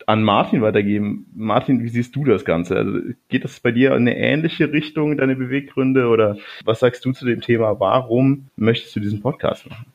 an 0.08 0.24
Martin 0.24 0.62
weitergeben. 0.62 1.28
Martin, 1.36 1.84
wie 1.84 1.90
siehst 1.90 2.16
du 2.16 2.24
das 2.24 2.46
Ganze? 2.46 2.78
Also 2.78 3.00
geht 3.28 3.44
das 3.44 3.60
bei 3.60 3.72
dir 3.72 3.90
in 3.90 4.08
eine 4.08 4.18
ähnliche 4.18 4.72
Richtung, 4.72 5.18
deine 5.18 5.36
Beweggründe? 5.36 6.08
Oder 6.08 6.38
was 6.64 6.80
sagst 6.80 7.06
du 7.06 7.12
zu 7.12 7.26
dem 7.26 7.42
Thema? 7.42 7.80
Warum 7.80 8.48
möchtest 8.56 8.96
du 8.96 9.02
diesen 9.02 9.22
Podcast 9.22 9.70
machen? 9.70 9.86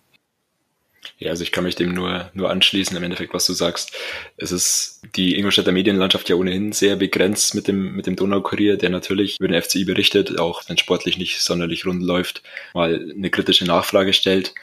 Ja, 1.18 1.30
also 1.30 1.42
ich 1.42 1.50
kann 1.50 1.64
mich 1.64 1.76
dem 1.76 1.94
nur, 1.94 2.30
nur 2.34 2.50
anschließen, 2.50 2.96
im 2.96 3.02
Endeffekt, 3.02 3.32
was 3.32 3.46
du 3.46 3.54
sagst. 3.54 3.96
Es 4.36 4.52
ist 4.52 5.02
die 5.16 5.36
Ingolstädter 5.36 5.72
Medienlandschaft 5.72 6.28
ja 6.28 6.36
ohnehin 6.36 6.72
sehr 6.72 6.96
begrenzt 6.96 7.54
mit 7.54 7.66
dem, 7.66 7.94
mit 7.96 8.06
dem 8.06 8.16
Donaukurier, 8.16 8.76
der 8.76 8.90
natürlich 8.90 9.38
über 9.40 9.48
den 9.48 9.60
FCI 9.60 9.84
berichtet, 9.84 10.38
auch 10.38 10.62
wenn 10.68 10.78
sportlich 10.78 11.18
nicht 11.18 11.40
sonderlich 11.40 11.86
rund 11.86 12.02
läuft, 12.02 12.42
mal 12.74 13.12
eine 13.16 13.30
kritische 13.30 13.64
Nachfrage 13.64 14.12
stellt. 14.12 14.54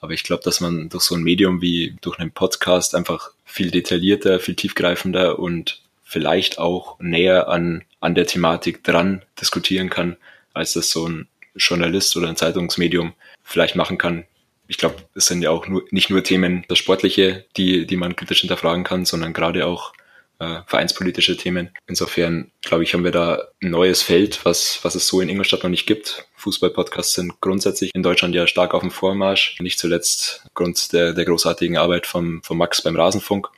Aber 0.00 0.12
ich 0.12 0.22
glaube, 0.22 0.42
dass 0.44 0.60
man 0.60 0.88
durch 0.88 1.04
so 1.04 1.14
ein 1.14 1.22
Medium 1.22 1.62
wie 1.62 1.96
durch 2.00 2.18
einen 2.18 2.30
Podcast 2.30 2.94
einfach 2.94 3.30
viel 3.44 3.70
detaillierter, 3.70 4.40
viel 4.40 4.54
tiefgreifender 4.54 5.38
und 5.38 5.82
vielleicht 6.04 6.58
auch 6.58 6.98
näher 7.00 7.48
an, 7.48 7.84
an 8.00 8.14
der 8.14 8.26
Thematik 8.26 8.84
dran 8.84 9.22
diskutieren 9.40 9.90
kann, 9.90 10.16
als 10.54 10.74
das 10.74 10.90
so 10.90 11.08
ein 11.08 11.28
Journalist 11.56 12.16
oder 12.16 12.28
ein 12.28 12.36
Zeitungsmedium 12.36 13.14
vielleicht 13.42 13.76
machen 13.76 13.98
kann, 13.98 14.24
Ich 14.68 14.78
glaube, 14.78 14.96
es 15.14 15.26
sind 15.26 15.42
ja 15.42 15.50
auch 15.50 15.68
nur, 15.68 15.84
nicht 15.90 16.10
nur 16.10 16.22
Themen, 16.22 16.64
das 16.68 16.78
Sportliche, 16.78 17.44
die, 17.56 17.86
die 17.86 17.96
man 17.96 18.16
kritisch 18.16 18.40
hinterfragen 18.40 18.84
kann, 18.84 19.04
sondern 19.04 19.32
gerade 19.32 19.66
auch 19.66 19.92
äh, 20.38 20.60
vereinspolitische 20.66 21.36
Themen. 21.36 21.70
Insofern, 21.86 22.50
glaube 22.62 22.84
ich, 22.84 22.94
haben 22.94 23.04
wir 23.04 23.10
da 23.10 23.48
ein 23.62 23.70
neues 23.70 24.02
Feld, 24.02 24.44
was, 24.44 24.80
was 24.82 24.94
es 24.94 25.06
so 25.06 25.20
in 25.20 25.28
Ingolstadt 25.28 25.62
noch 25.62 25.70
nicht 25.70 25.86
gibt. 25.86 26.26
Fußballpodcasts 26.36 27.14
sind 27.14 27.40
grundsätzlich 27.40 27.94
in 27.94 28.02
Deutschland 28.02 28.34
ja 28.34 28.46
stark 28.46 28.74
auf 28.74 28.82
dem 28.82 28.90
Vormarsch, 28.90 29.58
nicht 29.60 29.78
zuletzt 29.78 30.42
aufgrund 30.46 30.92
der, 30.92 31.12
der 31.12 31.24
großartigen 31.24 31.76
Arbeit 31.76 32.06
vom, 32.06 32.42
vom 32.42 32.58
Max 32.58 32.82
beim 32.82 32.96
Rasenfunk. 32.96 33.48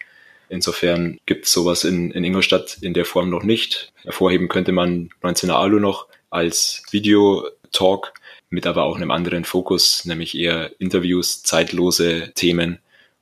Insofern 0.48 1.18
gibt 1.26 1.44
es 1.44 1.52
sowas 1.52 1.84
in, 1.84 2.10
in 2.10 2.24
Ingolstadt 2.24 2.78
in 2.80 2.94
der 2.94 3.04
Form 3.04 3.28
noch 3.28 3.42
nicht. 3.42 3.92
Hervorheben 4.02 4.48
könnte 4.48 4.72
man 4.72 5.10
19er 5.22 5.52
Alu 5.52 5.78
noch 5.78 6.06
als 6.30 6.82
Video-Talk 6.90 8.14
mit 8.50 8.66
aber 8.66 8.84
auch 8.84 8.96
einem 8.96 9.10
anderen 9.10 9.44
Fokus, 9.44 10.04
nämlich 10.04 10.36
eher 10.36 10.72
Interviews, 10.80 11.42
zeitlose 11.42 12.32
Themen. 12.34 12.78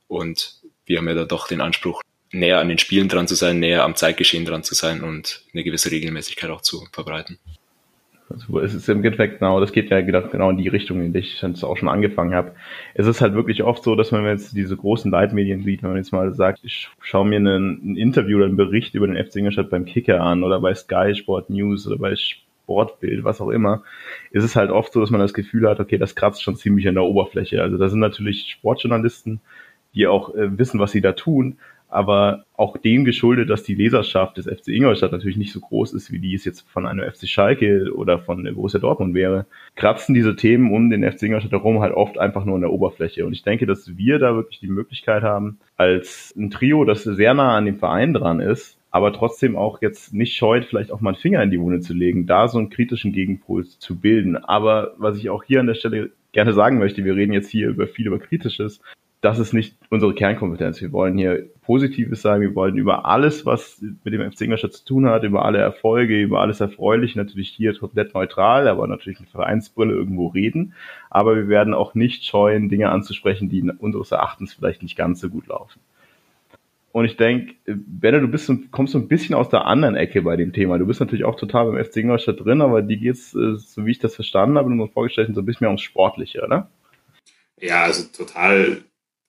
Und 0.07 0.61
wir 0.85 0.99
haben 0.99 1.07
ja 1.07 1.15
da 1.15 1.25
doch 1.25 1.47
den 1.47 1.59
Anspruch, 1.59 2.01
näher 2.31 2.59
an 2.59 2.69
den 2.69 2.77
Spielen 2.77 3.07
dran 3.07 3.27
zu 3.27 3.35
sein, 3.35 3.59
näher 3.59 3.83
am 3.83 3.95
Zeitgeschehen 3.95 4.45
dran 4.45 4.63
zu 4.63 4.75
sein 4.75 5.03
und 5.03 5.43
eine 5.53 5.63
gewisse 5.63 5.91
Regelmäßigkeit 5.91 6.49
auch 6.49 6.61
zu 6.61 6.85
verbreiten. 6.91 7.39
Also 8.29 8.59
es 8.59 8.73
ist 8.73 8.89
im 8.89 8.97
Endeffekt 8.97 9.39
genau, 9.39 9.61
das 9.61 9.71
geht 9.71 9.89
ja 9.89 10.01
genau 10.01 10.49
in 10.49 10.57
die 10.57 10.67
Richtung, 10.67 11.01
in 11.01 11.13
die 11.13 11.19
ich 11.19 11.41
jetzt 11.41 11.63
auch 11.63 11.77
schon 11.77 11.87
angefangen 11.87 12.35
habe. 12.35 12.55
Es 12.93 13.07
ist 13.07 13.21
halt 13.21 13.33
wirklich 13.33 13.63
oft 13.63 13.83
so, 13.83 13.95
dass 13.95 14.11
man 14.11 14.25
jetzt 14.25 14.55
diese 14.55 14.75
großen 14.75 15.09
Leitmedien 15.09 15.63
sieht, 15.63 15.81
wenn 15.81 15.91
man 15.91 15.97
jetzt 15.97 16.11
mal 16.11 16.33
sagt, 16.33 16.59
ich 16.63 16.89
schaue 16.99 17.25
mir 17.25 17.37
einen, 17.37 17.93
ein 17.93 17.95
Interview 17.95 18.37
oder 18.37 18.47
einen 18.47 18.57
Bericht 18.57 18.95
über 18.95 19.07
den 19.07 19.23
FC 19.23 19.37
Ingolstadt 19.37 19.69
beim 19.69 19.85
Kicker 19.85 20.21
an 20.21 20.43
oder 20.43 20.59
bei 20.59 20.73
Sky 20.75 21.15
Sport 21.15 21.49
News 21.49 21.87
oder 21.87 21.97
bei 21.97 22.15
Sportbild, 22.17 23.23
was 23.23 23.39
auch 23.39 23.49
immer, 23.49 23.83
ist 24.31 24.43
es 24.43 24.57
halt 24.57 24.71
oft 24.71 24.91
so, 24.91 24.99
dass 24.99 25.09
man 25.09 25.21
das 25.21 25.33
Gefühl 25.33 25.69
hat, 25.69 25.79
okay, 25.79 25.97
das 25.97 26.15
kratzt 26.15 26.43
schon 26.43 26.57
ziemlich 26.57 26.85
an 26.89 26.95
der 26.95 27.05
Oberfläche. 27.05 27.61
Also 27.61 27.77
da 27.77 27.87
sind 27.87 27.99
natürlich 27.99 28.51
Sportjournalisten, 28.51 29.39
die 29.93 30.05
auch 30.05 30.35
äh, 30.35 30.57
wissen, 30.57 30.81
was 30.81 30.91
sie 30.91 31.01
da 31.01 31.13
tun, 31.13 31.59
aber 31.89 32.45
auch 32.55 32.77
dem 32.77 33.05
geschuldet, 33.05 33.49
dass 33.49 33.63
die 33.63 33.75
Leserschaft 33.75 34.37
des 34.37 34.45
FC 34.45 34.69
Ingolstadt 34.69 35.11
natürlich 35.11 35.37
nicht 35.37 35.53
so 35.53 35.59
groß 35.59 35.93
ist, 35.93 36.11
wie 36.11 36.19
die 36.19 36.33
es 36.33 36.43
jetzt 36.43 36.69
von 36.69 36.85
einem 36.85 37.09
FC 37.09 37.27
Schalke 37.27 37.93
oder 37.95 38.19
von 38.19 38.43
Borussia 38.43 38.79
Dortmund 38.79 39.13
wäre, 39.13 39.45
kratzen 39.75 40.13
diese 40.13 40.35
Themen 40.35 40.71
um 40.71 40.89
den 40.89 41.09
FC 41.09 41.23
Ingolstadt 41.23 41.51
herum 41.51 41.79
halt 41.79 41.93
oft 41.93 42.17
einfach 42.17 42.45
nur 42.45 42.55
an 42.55 42.61
der 42.61 42.71
Oberfläche. 42.71 43.25
Und 43.25 43.33
ich 43.33 43.43
denke, 43.43 43.65
dass 43.65 43.97
wir 43.97 44.19
da 44.19 44.35
wirklich 44.35 44.59
die 44.59 44.67
Möglichkeit 44.67 45.23
haben, 45.23 45.59
als 45.77 46.33
ein 46.35 46.49
Trio, 46.49 46.83
das 46.83 47.03
sehr 47.03 47.33
nah 47.33 47.55
an 47.55 47.65
dem 47.65 47.77
Verein 47.77 48.13
dran 48.13 48.39
ist, 48.39 48.77
aber 48.89 49.13
trotzdem 49.13 49.55
auch 49.55 49.81
jetzt 49.81 50.13
nicht 50.13 50.35
scheut, 50.35 50.65
vielleicht 50.65 50.91
auch 50.91 51.01
mal 51.01 51.11
einen 51.11 51.19
Finger 51.19 51.43
in 51.43 51.51
die 51.51 51.59
Wunde 51.59 51.81
zu 51.81 51.93
legen, 51.93 52.25
da 52.25 52.47
so 52.47 52.57
einen 52.57 52.69
kritischen 52.69 53.11
Gegenpol 53.13 53.65
zu 53.65 53.99
bilden. 53.99 54.35
Aber 54.37 54.93
was 54.97 55.17
ich 55.17 55.29
auch 55.29 55.43
hier 55.43 55.59
an 55.59 55.67
der 55.67 55.75
Stelle 55.75 56.11
gerne 56.31 56.53
sagen 56.53 56.79
möchte, 56.79 57.05
wir 57.05 57.15
reden 57.15 57.33
jetzt 57.33 57.49
hier 57.49 57.69
über 57.69 57.87
viel 57.87 58.07
über 58.07 58.19
Kritisches, 58.19 58.81
das 59.21 59.39
ist 59.39 59.53
nicht 59.53 59.77
unsere 59.89 60.13
Kernkompetenz. 60.13 60.79
Wir 60.79 60.91
wollen 60.91 61.17
hier 61.17 61.49
Positives 61.63 62.21
sagen, 62.21 62.41
wir 62.41 62.55
wollen 62.55 62.77
über 62.77 63.05
alles, 63.05 63.45
was 63.45 63.81
mit 64.03 64.13
dem 64.13 64.31
FC 64.31 64.41
Ingolstadt 64.41 64.73
zu 64.73 64.85
tun 64.85 65.07
hat, 65.07 65.23
über 65.23 65.43
alle 65.43 65.57
Erfolge, 65.57 66.21
über 66.21 66.39
alles 66.39 66.59
Erfreuliche, 66.59 67.17
natürlich 67.17 67.49
hier 67.49 67.73
komplett 67.77 68.13
neutral, 68.13 68.67
aber 68.67 68.87
natürlich 68.87 69.19
mit 69.19 69.29
Vereinsbrille 69.29 69.93
irgendwo 69.93 70.27
reden. 70.27 70.73
Aber 71.09 71.35
wir 71.35 71.47
werden 71.47 71.73
auch 71.73 71.95
nicht 71.95 72.25
scheuen, 72.25 72.69
Dinge 72.69 72.89
anzusprechen, 72.89 73.49
die 73.49 73.63
unseres 73.79 74.11
Erachtens 74.11 74.53
vielleicht 74.53 74.83
nicht 74.83 74.95
ganz 74.95 75.19
so 75.19 75.29
gut 75.29 75.47
laufen. 75.47 75.79
Und 76.91 77.05
ich 77.05 77.17
denke, 77.17 77.55
Benno, 77.65 78.19
du 78.19 78.27
bist, 78.27 78.51
kommst 78.71 78.93
so 78.93 78.99
ein 78.99 79.07
bisschen 79.07 79.35
aus 79.35 79.49
der 79.49 79.65
anderen 79.65 79.95
Ecke 79.95 80.21
bei 80.21 80.35
dem 80.35 80.53
Thema. 80.53 80.77
Du 80.77 80.85
bist 80.85 80.99
natürlich 80.99 81.25
auch 81.25 81.35
total 81.35 81.71
beim 81.71 81.83
FC 81.83 81.97
Ingolstadt 81.97 82.43
drin, 82.43 82.61
aber 82.61 82.81
die 82.81 82.97
geht's, 82.97 83.35
äh, 83.35 83.57
so 83.57 83.85
wie 83.85 83.91
ich 83.91 83.99
das 83.99 84.15
verstanden 84.15 84.57
habe 84.57 84.69
mir 84.69 84.87
vorgestellt, 84.87 85.29
so 85.33 85.41
ein 85.41 85.45
bisschen 85.45 85.65
mehr 85.65 85.69
ums 85.69 85.81
Sportliche, 85.81 86.43
oder? 86.43 86.69
Ja, 87.59 87.83
also 87.83 88.07
total 88.11 88.77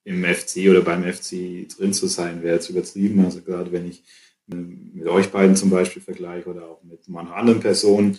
im 0.08 0.24
FC 0.24 0.70
oder 0.70 0.80
beim 0.80 1.04
FC 1.04 1.68
drin 1.68 1.92
zu 1.92 2.06
sein, 2.06 2.42
wäre 2.42 2.54
jetzt 2.56 2.70
übertrieben. 2.70 3.24
Also 3.24 3.42
gerade 3.42 3.70
wenn 3.70 3.86
ich 3.86 4.02
mit 4.46 5.06
euch 5.06 5.28
beiden 5.30 5.54
zum 5.56 5.68
Beispiel 5.68 6.00
vergleiche 6.00 6.48
oder 6.48 6.68
auch 6.68 6.82
mit 6.82 7.06
manchen 7.08 7.34
anderen 7.34 7.60
Personen. 7.60 8.18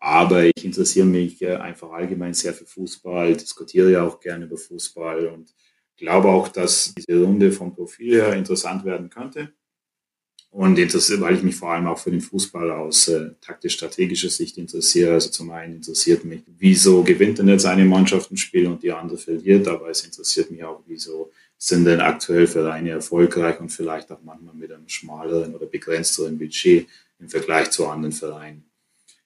Aber 0.00 0.44
ich 0.44 0.64
interessiere 0.64 1.06
mich 1.06 1.46
einfach 1.46 1.90
allgemein 1.90 2.32
sehr 2.32 2.54
für 2.54 2.66
Fußball, 2.66 3.36
diskutiere 3.36 3.90
ja 3.90 4.02
auch 4.04 4.20
gerne 4.20 4.46
über 4.46 4.56
Fußball 4.56 5.26
und 5.26 5.52
glaube 5.96 6.28
auch, 6.28 6.48
dass 6.48 6.94
diese 6.96 7.20
Runde 7.20 7.52
vom 7.52 7.74
Profil 7.74 8.14
her 8.14 8.34
interessant 8.34 8.84
werden 8.84 9.10
könnte. 9.10 9.52
Und 10.50 10.78
interessiert, 10.78 11.20
weil 11.20 11.36
ich 11.36 11.42
mich 11.42 11.56
vor 11.56 11.72
allem 11.72 11.86
auch 11.86 11.98
für 11.98 12.10
den 12.10 12.22
Fußball 12.22 12.70
aus 12.70 13.08
äh, 13.08 13.30
taktisch-strategischer 13.40 14.30
Sicht 14.30 14.56
interessiere. 14.56 15.12
Also 15.12 15.28
zum 15.28 15.50
einen 15.50 15.76
interessiert 15.76 16.24
mich, 16.24 16.42
wieso 16.58 17.02
gewinnt 17.02 17.38
denn 17.38 17.48
jetzt 17.48 17.66
eine 17.66 17.84
Mannschaft 17.84 18.30
ein 18.30 18.38
Spiel 18.38 18.66
und 18.66 18.82
die 18.82 18.90
andere 18.90 19.18
verliert, 19.18 19.68
aber 19.68 19.90
es 19.90 20.04
interessiert 20.04 20.50
mich 20.50 20.64
auch, 20.64 20.82
wieso 20.86 21.30
sind 21.58 21.84
denn 21.84 22.00
aktuell 22.00 22.46
Vereine 22.46 22.90
erfolgreich 22.90 23.60
und 23.60 23.70
vielleicht 23.70 24.10
auch 24.10 24.22
manchmal 24.22 24.54
mit 24.54 24.72
einem 24.72 24.88
schmaleren 24.88 25.54
oder 25.54 25.66
begrenzteren 25.66 26.38
Budget 26.38 26.86
im 27.18 27.28
Vergleich 27.28 27.70
zu 27.70 27.86
anderen 27.86 28.12
Vereinen. 28.12 28.64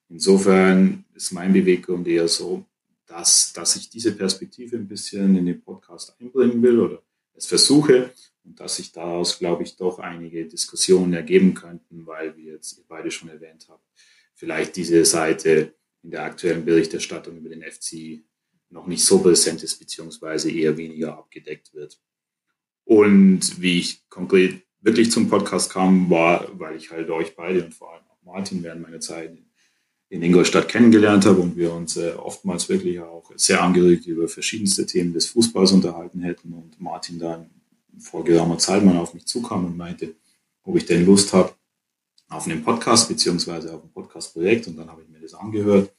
Insofern 0.09 1.05
ist 1.15 1.33
mein 1.33 1.53
Beweggrund 1.53 2.09
eher 2.09 2.29
so, 2.29 2.65
dass, 3.07 3.53
dass 3.53 3.77
ich 3.77 3.91
diese 3.91 4.13
Perspektive 4.13 4.77
ein 4.77 4.89
bisschen 4.89 5.37
in 5.37 5.47
den 5.47 5.63
Podcast 5.63 6.17
einbringen 6.19 6.63
will 6.63 6.81
oder 6.81 7.03
es 7.35 7.47
versuche 7.47 8.11
und 8.45 8.61
dass 8.61 8.77
sich 8.77 8.93
daraus, 8.93 9.39
glaube 9.39 9.63
ich, 9.63 9.77
doch 9.77 9.99
einige 9.99 10.47
Diskussionen 10.47 11.13
ergeben 11.15 11.55
könnten, 11.55 12.07
weil, 12.07 12.37
wie 12.37 12.49
jetzt 12.49 12.79
ihr 12.79 12.85
beide 12.89 13.11
schon 13.11 13.29
erwähnt 13.29 13.67
habt, 13.69 13.85
vielleicht 14.35 14.77
diese 14.77 15.05
Seite 15.05 15.75
in 16.03 16.11
der 16.11 16.25
aktuellen 16.25 16.65
Berichterstattung 16.65 17.37
über 17.37 17.49
den 17.49 17.63
FC 17.63 18.25
noch 18.71 18.87
nicht 18.87 19.05
so 19.05 19.21
präsent 19.21 19.63
ist, 19.63 19.79
beziehungsweise 19.79 20.51
eher 20.51 20.77
weniger 20.77 21.17
abgedeckt 21.17 21.73
wird. 21.75 22.01
Und 22.85 23.61
wie 23.61 23.79
ich 23.79 24.09
konkret 24.09 24.63
wirklich 24.81 25.13
zum 25.13 25.29
Podcast 25.29 25.71
kam, 25.71 26.11
war, 26.11 26.49
weil 26.59 26.77
ich 26.77 26.91
halt 26.91 27.11
euch 27.11 27.37
beide 27.37 27.65
und 27.65 27.75
vor 27.75 27.93
allem 27.93 28.05
auch 28.09 28.23
Martin 28.25 28.63
während 28.63 28.83
meiner 28.83 29.01
Zeit 29.01 29.37
in 30.09 30.23
Ingolstadt 30.23 30.69
kennengelernt 30.69 31.25
habe 31.25 31.41
und 31.41 31.57
wir 31.57 31.73
uns 31.73 31.97
äh, 31.97 32.11
oftmals 32.11 32.69
wirklich 32.69 33.01
auch 33.01 33.31
sehr 33.37 33.63
angeregt 33.63 34.07
über 34.07 34.29
verschiedenste 34.29 34.85
Themen 34.85 35.15
des 35.15 35.29
Fußballs 35.29 35.73
unterhalten 35.73 36.21
hätten 36.21 36.53
und 36.53 36.79
Martin 36.81 37.19
dann 37.19 37.62
vor 37.99 38.25
geraumer 38.25 38.59
Zeit 38.59 38.85
mal 38.85 38.97
auf 38.97 39.15
mich 39.15 39.27
zukam 39.27 39.65
und 39.65 39.77
meinte, 39.77 40.15
ob 40.65 40.77
ich 40.77 40.87
denn 40.87 41.07
Lust 41.07 41.33
habe 41.33 41.53
auf 42.29 42.47
einen 42.47 42.65
Podcast 42.65 43.09
beziehungsweise 43.09 43.75
auf 43.75 43.85
ein 43.85 43.93
Podcastprojekt 43.93 44.67
und 44.67 44.77
dann 44.77 44.91
habe 44.91 45.03
ich 45.03 45.09
mir 45.09 45.21
das 45.21 45.35
angehört. 45.35 45.93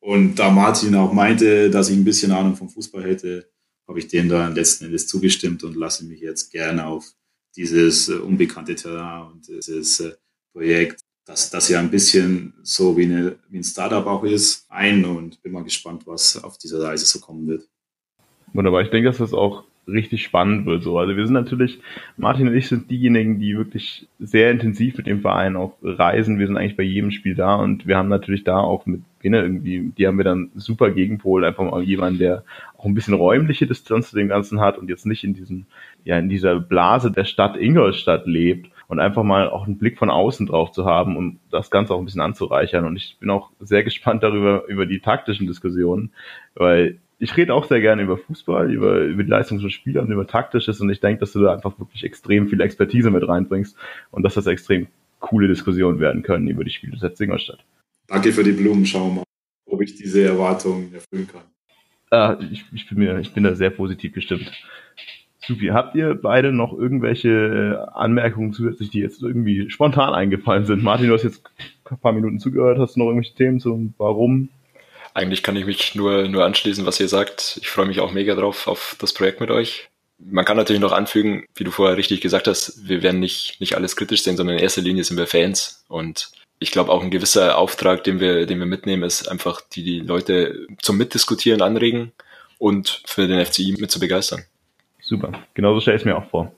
Und 0.00 0.36
da 0.36 0.50
Martin 0.50 0.94
auch 0.94 1.12
meinte, 1.12 1.70
dass 1.70 1.88
ich 1.90 1.96
ein 1.96 2.04
bisschen 2.04 2.32
Ahnung 2.32 2.56
vom 2.56 2.68
Fußball 2.68 3.04
hätte, 3.04 3.50
habe 3.86 3.98
ich 3.98 4.08
dem 4.08 4.28
dann 4.28 4.54
letzten 4.54 4.86
Endes 4.86 5.06
zugestimmt 5.06 5.64
und 5.64 5.76
lasse 5.76 6.04
mich 6.04 6.20
jetzt 6.20 6.50
gerne 6.50 6.86
auf 6.86 7.04
dieses 7.56 8.08
äh, 8.08 8.14
unbekannte 8.14 8.74
Terrain 8.74 9.32
und 9.32 9.48
dieses 9.48 10.00
äh, 10.00 10.12
Projekt, 10.52 11.00
das, 11.24 11.50
das 11.50 11.68
ja 11.68 11.80
ein 11.80 11.90
bisschen 11.90 12.54
so 12.62 12.96
wie, 12.96 13.04
eine, 13.04 13.36
wie 13.48 13.58
ein 13.58 13.64
Startup 13.64 14.06
auch 14.06 14.24
ist, 14.24 14.66
ein 14.68 15.04
und 15.04 15.42
bin 15.42 15.52
mal 15.52 15.64
gespannt, 15.64 16.06
was 16.06 16.42
auf 16.42 16.56
dieser 16.56 16.82
Reise 16.82 17.04
so 17.04 17.20
kommen 17.20 17.46
wird. 17.46 17.68
Wunderbar. 18.52 18.82
Ich 18.82 18.90
denke, 18.90 19.08
dass 19.08 19.18
das 19.18 19.32
auch 19.32 19.64
richtig 19.86 20.22
spannend 20.22 20.66
wird. 20.66 20.82
So. 20.82 20.98
Also 20.98 21.16
wir 21.16 21.24
sind 21.26 21.34
natürlich, 21.34 21.80
Martin 22.16 22.48
und 22.48 22.54
ich 22.54 22.68
sind 22.68 22.90
diejenigen, 22.90 23.40
die 23.40 23.56
wirklich 23.56 24.08
sehr 24.18 24.50
intensiv 24.50 24.96
mit 24.96 25.06
dem 25.06 25.20
Verein 25.20 25.56
auch 25.56 25.74
reisen. 25.82 26.38
Wir 26.38 26.46
sind 26.46 26.56
eigentlich 26.56 26.76
bei 26.76 26.82
jedem 26.82 27.10
Spiel 27.10 27.34
da 27.34 27.56
und 27.56 27.86
wir 27.86 27.96
haben 27.96 28.08
natürlich 28.08 28.44
da 28.44 28.58
auch 28.58 28.86
mit 28.86 29.02
Bene 29.20 29.42
irgendwie, 29.42 29.92
die 29.96 30.06
haben 30.06 30.16
wir 30.16 30.24
dann 30.24 30.50
super 30.54 30.90
Gegenpol, 30.90 31.44
einfach 31.44 31.64
mal 31.64 31.82
jemanden, 31.82 32.18
der 32.18 32.42
auch 32.78 32.86
ein 32.86 32.94
bisschen 32.94 33.14
räumliche 33.14 33.66
Distanz 33.66 34.10
zu 34.10 34.16
dem 34.16 34.28
Ganzen 34.28 34.60
hat 34.60 34.78
und 34.78 34.88
jetzt 34.88 35.04
nicht 35.04 35.24
in 35.24 35.34
diesem, 35.34 35.66
ja, 36.04 36.18
in 36.18 36.30
dieser 36.30 36.58
Blase 36.58 37.10
der 37.10 37.24
Stadt 37.24 37.56
Ingolstadt 37.56 38.26
lebt 38.26 38.70
und 38.88 38.98
einfach 38.98 39.22
mal 39.22 39.50
auch 39.50 39.66
einen 39.66 39.76
Blick 39.76 39.98
von 39.98 40.08
außen 40.08 40.46
drauf 40.46 40.72
zu 40.72 40.86
haben, 40.86 41.16
um 41.16 41.38
das 41.50 41.70
Ganze 41.70 41.94
auch 41.94 41.98
ein 41.98 42.06
bisschen 42.06 42.22
anzureichern. 42.22 42.86
Und 42.86 42.96
ich 42.96 43.18
bin 43.20 43.28
auch 43.28 43.50
sehr 43.60 43.84
gespannt 43.84 44.22
darüber, 44.22 44.64
über 44.68 44.86
die 44.86 45.00
taktischen 45.00 45.46
Diskussionen, 45.46 46.10
weil 46.54 46.98
ich 47.20 47.36
rede 47.36 47.54
auch 47.54 47.66
sehr 47.66 47.80
gerne 47.80 48.02
über 48.02 48.16
Fußball, 48.16 48.72
über, 48.72 49.00
über 49.02 49.22
die 49.22 49.28
Leistung 49.28 49.60
von 49.60 49.70
Spielern, 49.70 50.10
über 50.10 50.26
Taktisches 50.26 50.80
und 50.80 50.90
ich 50.90 51.00
denke, 51.00 51.20
dass 51.20 51.32
du 51.32 51.40
da 51.40 51.52
einfach 51.52 51.78
wirklich 51.78 52.02
extrem 52.02 52.48
viel 52.48 52.60
Expertise 52.60 53.10
mit 53.10 53.28
reinbringst 53.28 53.76
und 54.10 54.22
dass 54.22 54.34
das 54.34 54.46
extrem 54.46 54.88
coole 55.20 55.46
Diskussionen 55.46 56.00
werden 56.00 56.22
können 56.22 56.48
über 56.48 56.64
die 56.64 56.70
Spiele 56.70 56.96
der 56.98 57.12
Ingolstadt. 57.20 57.62
Danke 58.08 58.32
für 58.32 58.42
die 58.42 58.52
Blumen, 58.52 58.86
schau 58.86 59.10
mal, 59.10 59.24
ob 59.66 59.82
ich 59.82 59.94
diese 59.94 60.24
Erwartungen 60.24 60.94
erfüllen 60.94 61.28
kann. 61.28 61.42
Ah, 62.10 62.38
ich, 62.50 62.64
ich, 62.72 62.88
bin 62.88 62.98
mir, 62.98 63.20
ich 63.20 63.32
bin 63.32 63.44
da 63.44 63.54
sehr 63.54 63.70
positiv 63.70 64.14
gestimmt. 64.14 64.50
Supi, 65.46 65.68
habt 65.68 65.94
ihr 65.94 66.14
beide 66.14 66.52
noch 66.52 66.72
irgendwelche 66.72 67.28
äh, 67.28 67.98
Anmerkungen 67.98 68.52
zusätzlich, 68.52 68.90
die 68.90 69.00
jetzt 69.00 69.22
irgendwie 69.22 69.70
spontan 69.70 70.14
eingefallen 70.14 70.64
sind? 70.64 70.82
Martin, 70.82 71.08
du 71.08 71.14
hast 71.14 71.22
jetzt 71.22 71.42
ein 71.84 71.98
paar 71.98 72.12
Minuten 72.12 72.38
zugehört, 72.38 72.78
hast 72.78 72.96
du 72.96 73.00
noch 73.00 73.06
irgendwelche 73.06 73.34
Themen 73.34 73.60
zum 73.60 73.94
Warum? 73.98 74.48
Eigentlich 75.14 75.42
kann 75.42 75.56
ich 75.56 75.66
mich 75.66 75.94
nur, 75.94 76.28
nur 76.28 76.44
anschließen, 76.44 76.86
was 76.86 77.00
ihr 77.00 77.08
sagt. 77.08 77.58
Ich 77.60 77.68
freue 77.68 77.86
mich 77.86 78.00
auch 78.00 78.12
mega 78.12 78.34
drauf 78.34 78.66
auf 78.66 78.96
das 79.00 79.12
Projekt 79.12 79.40
mit 79.40 79.50
euch. 79.50 79.88
Man 80.18 80.44
kann 80.44 80.56
natürlich 80.56 80.82
noch 80.82 80.92
anfügen, 80.92 81.46
wie 81.54 81.64
du 81.64 81.70
vorher 81.70 81.96
richtig 81.96 82.20
gesagt 82.20 82.46
hast, 82.46 82.86
wir 82.86 83.02
werden 83.02 83.20
nicht, 83.20 83.60
nicht 83.60 83.74
alles 83.74 83.96
kritisch 83.96 84.22
sehen, 84.22 84.36
sondern 84.36 84.58
in 84.58 84.62
erster 84.62 84.82
Linie 84.82 85.02
sind 85.02 85.16
wir 85.16 85.26
Fans. 85.26 85.84
Und 85.88 86.30
ich 86.58 86.70
glaube 86.70 86.92
auch 86.92 87.02
ein 87.02 87.10
gewisser 87.10 87.56
Auftrag, 87.56 88.04
den 88.04 88.20
wir, 88.20 88.46
den 88.46 88.58
wir 88.58 88.66
mitnehmen, 88.66 89.02
ist 89.02 89.28
einfach 89.28 89.62
die, 89.72 89.82
die 89.82 90.00
Leute 90.00 90.66
zum 90.80 90.98
Mitdiskutieren 90.98 91.62
anregen 91.62 92.12
und 92.58 93.02
für 93.06 93.26
den 93.26 93.44
FCI 93.44 93.76
mit 93.78 93.90
zu 93.90 93.98
begeistern. 93.98 94.44
Super, 95.00 95.32
genauso 95.54 95.80
stelle 95.80 95.96
ich 95.96 96.02
es 96.02 96.06
mir 96.06 96.16
auch 96.16 96.28
vor. 96.28 96.52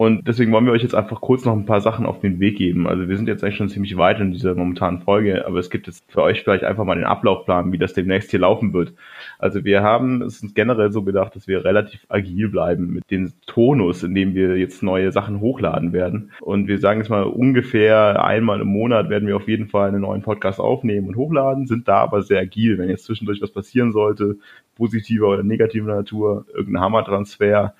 Und 0.00 0.28
deswegen 0.28 0.52
wollen 0.52 0.64
wir 0.64 0.70
euch 0.70 0.84
jetzt 0.84 0.94
einfach 0.94 1.20
kurz 1.20 1.44
noch 1.44 1.54
ein 1.54 1.66
paar 1.66 1.80
Sachen 1.80 2.06
auf 2.06 2.20
den 2.20 2.38
Weg 2.38 2.56
geben. 2.56 2.86
Also 2.86 3.08
wir 3.08 3.16
sind 3.16 3.26
jetzt 3.26 3.42
eigentlich 3.42 3.56
schon 3.56 3.68
ziemlich 3.68 3.96
weit 3.96 4.20
in 4.20 4.30
dieser 4.30 4.54
momentanen 4.54 5.00
Folge, 5.00 5.44
aber 5.44 5.58
es 5.58 5.70
gibt 5.70 5.88
jetzt 5.88 6.04
für 6.08 6.22
euch 6.22 6.44
vielleicht 6.44 6.62
einfach 6.62 6.84
mal 6.84 6.94
den 6.94 7.04
Ablaufplan, 7.04 7.72
wie 7.72 7.78
das 7.78 7.94
demnächst 7.94 8.30
hier 8.30 8.38
laufen 8.38 8.72
wird. 8.72 8.94
Also 9.40 9.64
wir 9.64 9.82
haben 9.82 10.22
es 10.22 10.40
uns 10.40 10.54
generell 10.54 10.92
so 10.92 11.02
gedacht, 11.02 11.34
dass 11.34 11.48
wir 11.48 11.64
relativ 11.64 12.06
agil 12.08 12.48
bleiben 12.48 12.94
mit 12.94 13.10
dem 13.10 13.32
Tonus, 13.46 14.04
in 14.04 14.14
dem 14.14 14.36
wir 14.36 14.56
jetzt 14.56 14.84
neue 14.84 15.10
Sachen 15.10 15.40
hochladen 15.40 15.92
werden. 15.92 16.30
Und 16.42 16.68
wir 16.68 16.78
sagen 16.78 17.00
jetzt 17.00 17.10
mal 17.10 17.24
ungefähr 17.24 18.24
einmal 18.24 18.60
im 18.60 18.68
Monat 18.68 19.10
werden 19.10 19.26
wir 19.26 19.34
auf 19.34 19.48
jeden 19.48 19.66
Fall 19.66 19.88
einen 19.88 20.02
neuen 20.02 20.22
Podcast 20.22 20.60
aufnehmen 20.60 21.08
und 21.08 21.16
hochladen, 21.16 21.66
sind 21.66 21.88
da 21.88 21.96
aber 21.96 22.22
sehr 22.22 22.38
agil. 22.38 22.78
Wenn 22.78 22.88
jetzt 22.88 23.06
zwischendurch 23.06 23.42
was 23.42 23.50
passieren 23.50 23.90
sollte, 23.90 24.36
positiver 24.76 25.26
oder 25.26 25.42
negativer 25.42 25.92
Natur, 25.92 26.46
irgendein 26.54 26.84
Hammertransfer, 26.84 27.74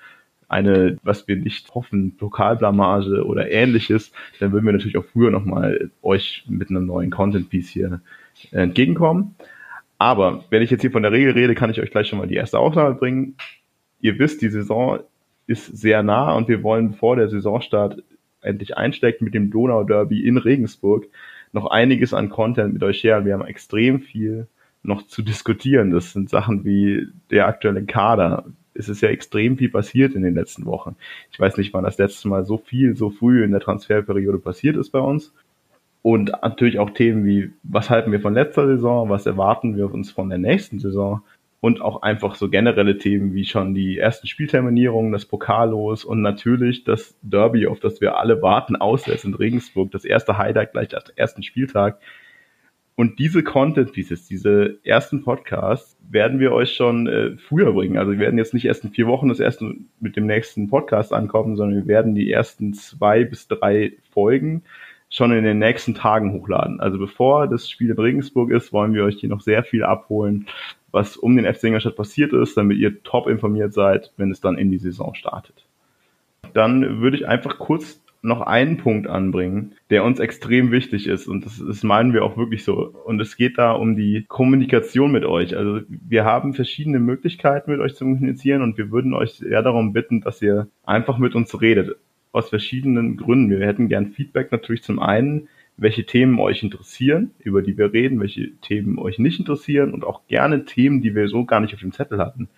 eine, 0.49 0.97
was 1.03 1.27
wir 1.27 1.37
nicht 1.37 1.73
hoffen, 1.73 2.15
Lokalblamage 2.19 3.23
oder 3.25 3.49
ähnliches, 3.49 4.11
dann 4.39 4.51
würden 4.51 4.65
wir 4.65 4.73
natürlich 4.73 4.97
auch 4.97 5.05
früher 5.05 5.31
nochmal 5.31 5.91
euch 6.01 6.43
mit 6.47 6.69
einem 6.69 6.85
neuen 6.85 7.11
Content-Piece 7.11 7.69
hier 7.69 8.01
entgegenkommen. 8.51 9.35
Aber 9.97 10.45
wenn 10.49 10.61
ich 10.61 10.71
jetzt 10.71 10.81
hier 10.81 10.91
von 10.91 11.03
der 11.03 11.11
Regel 11.11 11.33
rede, 11.33 11.55
kann 11.55 11.69
ich 11.69 11.79
euch 11.79 11.91
gleich 11.91 12.07
schon 12.07 12.19
mal 12.19 12.27
die 12.27 12.35
erste 12.35 12.57
Aufnahme 12.59 12.95
bringen. 12.95 13.35
Ihr 14.01 14.17
wisst, 14.17 14.41
die 14.41 14.49
Saison 14.49 14.99
ist 15.45 15.65
sehr 15.65 16.03
nah 16.03 16.33
und 16.33 16.47
wir 16.47 16.63
wollen 16.63 16.93
vor 16.93 17.15
der 17.15 17.29
Saisonstart 17.29 18.01
endlich 18.41 18.77
einsteckt 18.77 19.21
mit 19.21 19.33
dem 19.33 19.51
Donau-Derby 19.51 20.25
in 20.25 20.37
Regensburg 20.37 21.07
noch 21.51 21.65
einiges 21.65 22.13
an 22.13 22.29
Content 22.29 22.73
mit 22.73 22.83
euch 22.83 23.03
her. 23.03 23.25
Wir 23.25 23.33
haben 23.33 23.45
extrem 23.45 24.01
viel 24.01 24.47
noch 24.83 25.05
zu 25.07 25.21
diskutieren. 25.21 25.91
Das 25.91 26.13
sind 26.13 26.29
Sachen 26.29 26.63
wie 26.63 27.07
der 27.31 27.47
aktuelle 27.47 27.83
Kader, 27.83 28.45
es 28.79 28.89
ist 28.89 29.01
ja 29.01 29.09
extrem 29.09 29.57
viel 29.57 29.69
passiert 29.69 30.15
in 30.15 30.23
den 30.23 30.33
letzten 30.33 30.65
Wochen. 30.65 30.95
Ich 31.31 31.39
weiß 31.39 31.57
nicht, 31.57 31.73
wann 31.73 31.83
das 31.83 31.97
letzte 31.97 32.29
Mal 32.29 32.45
so 32.45 32.57
viel, 32.57 32.95
so 32.95 33.09
früh 33.09 33.43
in 33.43 33.51
der 33.51 33.59
Transferperiode 33.59 34.39
passiert 34.39 34.77
ist 34.77 34.89
bei 34.91 34.99
uns. 34.99 35.33
Und 36.01 36.31
natürlich 36.41 36.79
auch 36.79 36.91
Themen 36.91 37.25
wie, 37.25 37.51
was 37.63 37.89
halten 37.89 38.11
wir 38.11 38.21
von 38.21 38.33
letzter 38.33 38.65
Saison, 38.67 39.09
was 39.09 39.25
erwarten 39.25 39.75
wir 39.75 39.93
uns 39.93 40.11
von 40.11 40.29
der 40.29 40.37
nächsten 40.37 40.79
Saison 40.79 41.21
und 41.61 41.81
auch 41.81 42.03
einfach 42.03 42.35
so 42.35 42.49
generelle 42.49 42.97
Themen 42.97 43.33
wie 43.33 43.43
schon 43.43 43.73
die 43.73 43.97
ersten 43.97 44.27
Spielterminierungen, 44.27 45.11
das 45.11 45.25
Pokallos 45.25 46.05
und 46.05 46.21
natürlich 46.21 46.85
das 46.85 47.17
Derby, 47.21 47.67
auf 47.67 47.81
das 47.81 47.99
wir 47.99 48.17
alle 48.17 48.41
warten, 48.41 48.77
auswärts 48.77 49.25
in 49.25 49.33
Regensburg, 49.33 49.91
das 49.91 50.05
erste 50.05 50.37
Highlight 50.37 50.71
gleich 50.71 50.95
am 50.95 51.01
ersten 51.17 51.43
Spieltag. 51.43 51.99
Und 52.99 53.17
diese 53.17 53.43
Content 53.43 53.93
Pieces, 53.93 54.27
diese 54.27 54.77
ersten 54.83 55.23
Podcasts, 55.23 55.97
werden 56.09 56.41
wir 56.41 56.51
euch 56.51 56.75
schon 56.75 57.07
äh, 57.07 57.37
früher 57.37 57.71
bringen. 57.71 57.97
Also 57.97 58.11
wir 58.11 58.19
werden 58.19 58.37
jetzt 58.37 58.53
nicht 58.53 58.65
erst 58.65 58.83
in 58.83 58.91
vier 58.91 59.07
Wochen 59.07 59.29
das 59.29 59.39
erste 59.39 59.73
mit 60.01 60.17
dem 60.17 60.25
nächsten 60.25 60.67
Podcast 60.67 61.13
ankommen, 61.13 61.55
sondern 61.55 61.77
wir 61.77 61.87
werden 61.87 62.13
die 62.13 62.29
ersten 62.29 62.73
zwei 62.73 63.23
bis 63.23 63.47
drei 63.47 63.93
Folgen 64.11 64.63
schon 65.09 65.31
in 65.31 65.45
den 65.45 65.59
nächsten 65.59 65.95
Tagen 65.95 66.33
hochladen. 66.33 66.81
Also 66.81 66.97
bevor 66.97 67.47
das 67.47 67.69
Spiel 67.69 67.89
in 67.89 67.97
Regensburg 67.97 68.51
ist, 68.51 68.73
wollen 68.73 68.93
wir 68.93 69.05
euch 69.05 69.15
hier 69.17 69.29
noch 69.29 69.39
sehr 69.39 69.63
viel 69.63 69.85
abholen, 69.85 70.47
was 70.91 71.15
um 71.15 71.37
den 71.37 71.45
FC 71.45 71.63
Ingolstadt 71.63 71.95
passiert 71.95 72.33
ist, 72.33 72.57
damit 72.57 72.79
ihr 72.79 73.01
top 73.03 73.29
informiert 73.29 73.71
seid, 73.71 74.11
wenn 74.17 74.29
es 74.29 74.41
dann 74.41 74.57
in 74.57 74.71
die 74.71 74.77
Saison 74.77 75.15
startet. 75.15 75.55
Dann 76.51 76.99
würde 76.99 77.15
ich 77.15 77.29
einfach 77.29 77.59
kurz 77.59 78.01
noch 78.21 78.41
einen 78.41 78.77
Punkt 78.77 79.07
anbringen, 79.07 79.75
der 79.89 80.03
uns 80.03 80.19
extrem 80.19 80.71
wichtig 80.71 81.07
ist. 81.07 81.27
Und 81.27 81.45
das, 81.45 81.63
das 81.65 81.83
meinen 81.83 82.13
wir 82.13 82.23
auch 82.23 82.37
wirklich 82.37 82.63
so. 82.63 82.93
Und 83.05 83.19
es 83.21 83.37
geht 83.37 83.57
da 83.57 83.71
um 83.71 83.95
die 83.95 84.25
Kommunikation 84.27 85.11
mit 85.11 85.25
euch. 85.25 85.55
Also 85.55 85.81
wir 85.87 86.25
haben 86.25 86.53
verschiedene 86.53 86.99
Möglichkeiten 86.99 87.71
mit 87.71 87.79
euch 87.79 87.95
zu 87.95 88.05
kommunizieren 88.05 88.61
und 88.61 88.77
wir 88.77 88.91
würden 88.91 89.13
euch 89.13 89.33
sehr 89.33 89.61
darum 89.61 89.93
bitten, 89.93 90.21
dass 90.21 90.41
ihr 90.41 90.67
einfach 90.83 91.17
mit 91.17 91.35
uns 91.35 91.61
redet. 91.61 91.95
Aus 92.31 92.49
verschiedenen 92.49 93.17
Gründen. 93.17 93.49
Wir 93.49 93.65
hätten 93.65 93.89
gern 93.89 94.07
Feedback 94.07 94.51
natürlich 94.51 94.83
zum 94.83 94.99
einen, 94.99 95.47
welche 95.77 96.05
Themen 96.05 96.39
euch 96.39 96.61
interessieren, 96.61 97.31
über 97.39 97.61
die 97.61 97.77
wir 97.77 97.93
reden, 97.93 98.19
welche 98.19 98.51
Themen 98.57 98.99
euch 98.99 99.17
nicht 99.17 99.39
interessieren 99.39 99.93
und 99.93 100.03
auch 100.03 100.27
gerne 100.27 100.65
Themen, 100.65 101.01
die 101.01 101.15
wir 101.15 101.27
so 101.29 101.45
gar 101.45 101.61
nicht 101.61 101.73
auf 101.73 101.79
dem 101.79 101.93
Zettel 101.93 102.19
hatten, 102.19 102.49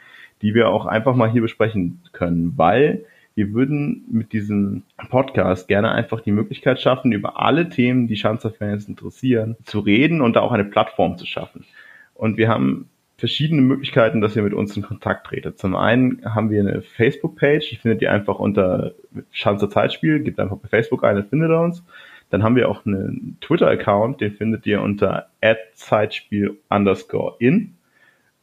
die 0.41 0.55
wir 0.55 0.69
auch 0.69 0.87
einfach 0.87 1.15
mal 1.15 1.31
hier 1.31 1.41
besprechen 1.41 2.01
können, 2.11 2.53
weil 2.57 3.05
wir 3.35 3.53
würden 3.53 4.05
mit 4.11 4.33
diesem 4.33 4.83
Podcast 5.09 5.67
gerne 5.67 5.91
einfach 5.91 6.21
die 6.21 6.31
Möglichkeit 6.31 6.81
schaffen, 6.81 7.11
über 7.11 7.39
alle 7.41 7.69
Themen, 7.69 8.07
die 8.07 8.17
Schanzer-Fans 8.17 8.87
interessieren, 8.87 9.55
zu 9.63 9.79
reden 9.79 10.21
und 10.21 10.35
da 10.35 10.41
auch 10.41 10.51
eine 10.51 10.65
Plattform 10.65 11.17
zu 11.17 11.25
schaffen. 11.25 11.65
Und 12.13 12.37
wir 12.37 12.49
haben 12.49 12.89
verschiedene 13.17 13.61
Möglichkeiten, 13.61 14.19
dass 14.19 14.35
ihr 14.35 14.41
mit 14.41 14.53
uns 14.53 14.75
in 14.75 14.83
Kontakt 14.83 15.27
tretet. 15.27 15.59
Zum 15.59 15.75
einen 15.75 16.21
haben 16.25 16.49
wir 16.49 16.59
eine 16.59 16.81
Facebook-Page, 16.81 17.69
die 17.69 17.75
findet 17.75 18.01
ihr 18.01 18.11
einfach 18.11 18.39
unter 18.39 18.93
Schanzer 19.31 19.69
Zeitspiel, 19.69 20.19
gebt 20.21 20.39
einfach 20.39 20.57
bei 20.57 20.67
Facebook 20.67 21.03
ein, 21.03 21.15
dann 21.15 21.27
findet 21.27 21.51
ihr 21.51 21.59
uns. 21.59 21.83
Dann 22.31 22.43
haben 22.43 22.55
wir 22.55 22.69
auch 22.69 22.85
einen 22.85 23.37
Twitter-Account, 23.41 24.21
den 24.21 24.31
findet 24.31 24.65
ihr 24.65 24.81
unter 24.81 25.27
Zeitspiel 25.75 26.57
underscore 26.69 27.35
in. 27.39 27.75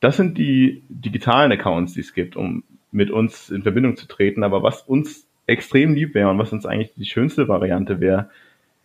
Das 0.00 0.16
sind 0.16 0.38
die 0.38 0.82
digitalen 0.88 1.52
Accounts, 1.52 1.94
die 1.94 2.00
es 2.00 2.14
gibt, 2.14 2.36
um 2.36 2.64
mit 2.90 3.10
uns 3.10 3.50
in 3.50 3.62
Verbindung 3.62 3.96
zu 3.96 4.06
treten. 4.06 4.42
Aber 4.42 4.62
was 4.62 4.82
uns 4.82 5.26
extrem 5.46 5.94
lieb 5.94 6.14
wäre 6.14 6.30
und 6.30 6.38
was 6.38 6.52
uns 6.52 6.66
eigentlich 6.66 6.94
die 6.94 7.04
schönste 7.04 7.48
Variante 7.48 8.00
wäre, 8.00 8.30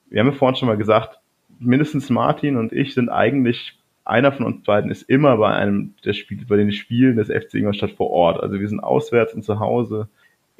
wir 0.09 0.19
haben 0.19 0.27
ja 0.27 0.33
vorhin 0.33 0.55
schon 0.55 0.67
mal 0.67 0.77
gesagt, 0.77 1.19
mindestens 1.59 2.09
Martin 2.09 2.57
und 2.57 2.73
ich 2.73 2.93
sind 2.93 3.09
eigentlich, 3.09 3.77
einer 4.05 4.31
von 4.31 4.45
uns 4.45 4.63
beiden 4.63 4.89
ist 4.89 5.03
immer 5.03 5.37
bei 5.37 5.53
einem 5.53 5.93
der 6.03 6.13
Spiele, 6.13 6.45
bei 6.47 6.57
den 6.57 6.71
Spielen 6.71 7.17
des 7.17 7.27
FC 7.27 7.55
Ingolstadt 7.55 7.91
vor 7.91 8.09
Ort. 8.09 8.41
Also 8.41 8.59
wir 8.59 8.67
sind 8.67 8.79
auswärts 8.79 9.33
und 9.33 9.43
zu 9.43 9.59
Hause 9.59 10.09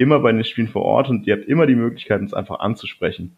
immer 0.00 0.20
bei 0.20 0.32
den 0.32 0.42
Spielen 0.44 0.68
vor 0.68 0.82
Ort 0.82 1.10
und 1.10 1.26
ihr 1.26 1.36
habt 1.36 1.44
immer 1.44 1.66
die 1.66 1.74
Möglichkeit, 1.74 2.20
uns 2.20 2.32
einfach 2.32 2.60
anzusprechen. 2.60 3.36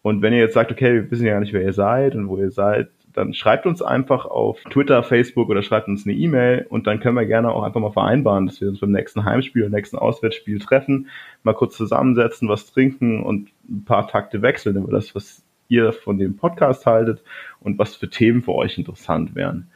Und 0.00 0.22
wenn 0.22 0.32
ihr 0.32 0.38
jetzt 0.38 0.54
sagt, 0.54 0.72
okay, 0.72 0.94
wir 0.94 1.10
wissen 1.10 1.26
ja 1.26 1.32
gar 1.32 1.40
nicht, 1.40 1.52
wer 1.52 1.62
ihr 1.62 1.74
seid 1.74 2.14
und 2.14 2.28
wo 2.28 2.38
ihr 2.38 2.50
seid, 2.50 2.88
dann 3.12 3.34
schreibt 3.34 3.66
uns 3.66 3.82
einfach 3.82 4.24
auf 4.24 4.62
Twitter, 4.70 5.02
Facebook 5.02 5.50
oder 5.50 5.62
schreibt 5.62 5.88
uns 5.88 6.06
eine 6.06 6.16
E-Mail 6.16 6.66
und 6.70 6.86
dann 6.86 7.00
können 7.00 7.16
wir 7.16 7.26
gerne 7.26 7.50
auch 7.52 7.64
einfach 7.64 7.80
mal 7.80 7.92
vereinbaren, 7.92 8.46
dass 8.46 8.62
wir 8.62 8.68
uns 8.68 8.80
beim 8.80 8.92
nächsten 8.92 9.24
Heimspiel, 9.26 9.64
beim 9.64 9.72
nächsten 9.72 9.98
Auswärtsspiel 9.98 10.58
treffen, 10.58 11.08
mal 11.42 11.54
kurz 11.54 11.76
zusammensetzen, 11.76 12.48
was 12.48 12.72
trinken 12.72 13.22
und 13.22 13.50
ein 13.68 13.84
paar 13.84 14.08
Takte 14.08 14.40
wechseln 14.40 14.76
über 14.76 14.92
das, 14.92 15.14
was 15.14 15.44
ihr 15.68 15.92
von 15.92 16.18
dem 16.18 16.36
Podcast 16.36 16.86
haltet 16.86 17.22
und 17.60 17.78
was 17.78 17.94
für 17.94 18.08
Themen 18.08 18.40
für 18.40 18.54
euch 18.54 18.78
interessant 18.78 19.34
wären. 19.34 19.70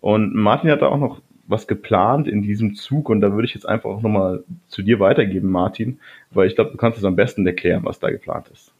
Und 0.00 0.34
Martin 0.34 0.70
hat 0.70 0.82
da 0.82 0.88
auch 0.88 0.98
noch 0.98 1.20
was 1.48 1.66
geplant 1.66 2.28
in 2.28 2.42
diesem 2.42 2.74
Zug 2.76 3.08
und 3.08 3.20
da 3.20 3.32
würde 3.32 3.46
ich 3.46 3.54
jetzt 3.54 3.68
einfach 3.68 3.90
auch 3.90 4.02
nochmal 4.02 4.44
zu 4.68 4.82
dir 4.82 5.00
weitergeben, 5.00 5.50
Martin, 5.50 5.98
weil 6.30 6.46
ich 6.46 6.54
glaube, 6.54 6.70
du 6.70 6.76
kannst 6.76 6.98
es 6.98 7.04
am 7.04 7.16
besten 7.16 7.46
erklären, 7.46 7.84
was 7.84 7.98
da 7.98 8.10
geplant 8.10 8.48
ist. 8.52 8.70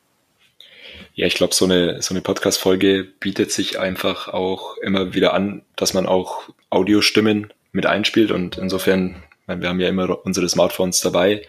Ja, 1.14 1.26
ich 1.26 1.34
glaube, 1.34 1.54
so 1.54 1.64
eine, 1.64 2.00
so 2.02 2.14
eine 2.14 2.20
Podcast-Folge 2.20 3.08
bietet 3.18 3.50
sich 3.50 3.80
einfach 3.80 4.28
auch 4.28 4.76
immer 4.78 5.14
wieder 5.14 5.34
an, 5.34 5.62
dass 5.74 5.94
man 5.94 6.06
auch 6.06 6.50
Audiostimmen 6.70 7.52
mit 7.72 7.86
einspielt 7.86 8.30
und 8.30 8.58
insofern, 8.58 9.16
wir 9.46 9.68
haben 9.68 9.80
ja 9.80 9.88
immer 9.88 10.24
unsere 10.24 10.48
Smartphones 10.48 11.00
dabei. 11.00 11.42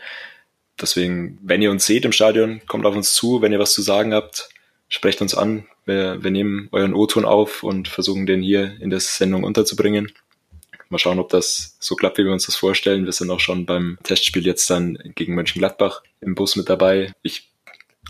Deswegen, 0.82 1.38
wenn 1.42 1.62
ihr 1.62 1.72
uns 1.72 1.86
seht 1.86 2.06
im 2.06 2.14
Stadion, 2.14 2.62
kommt 2.68 2.86
auf 2.86 2.96
uns 2.96 3.14
zu. 3.14 3.42
Wenn 3.42 3.52
ihr 3.52 3.60
was 3.60 3.74
zu 3.74 3.82
sagen 3.82 4.14
habt, 4.14 4.50
sprecht 4.88 5.22
uns 5.22 5.36
an. 5.36 5.66
Wir, 5.86 6.24
wir 6.24 6.32
nehmen 6.32 6.70
euren 6.72 6.94
O-Ton 6.94 7.26
auf 7.26 7.64
und 7.64 7.90
versuchen 7.90 8.26
den 8.26 8.42
hier 8.42 8.80
in 8.80 8.90
der 8.90 9.02
Sendung 9.02 9.44
unterzubringen. 9.44 10.12
Mal 10.92 10.98
schauen, 10.98 11.20
ob 11.20 11.30
das 11.30 11.78
so 11.80 11.96
klappt, 11.96 12.18
wie 12.18 12.26
wir 12.26 12.34
uns 12.34 12.48
das 12.48 12.56
vorstellen. 12.56 13.06
Wir 13.06 13.12
sind 13.12 13.30
auch 13.30 13.40
schon 13.40 13.68
beim 13.68 14.00
Testspiel 14.02 14.44
jetzt 14.44 14.68
dann 14.72 14.98
gegen 15.14 15.36
Mönchengladbach 15.36 16.02
im 16.20 16.34
Bus 16.34 16.56
mit 16.56 16.68
dabei. 16.68 17.14
Ich 17.22 17.48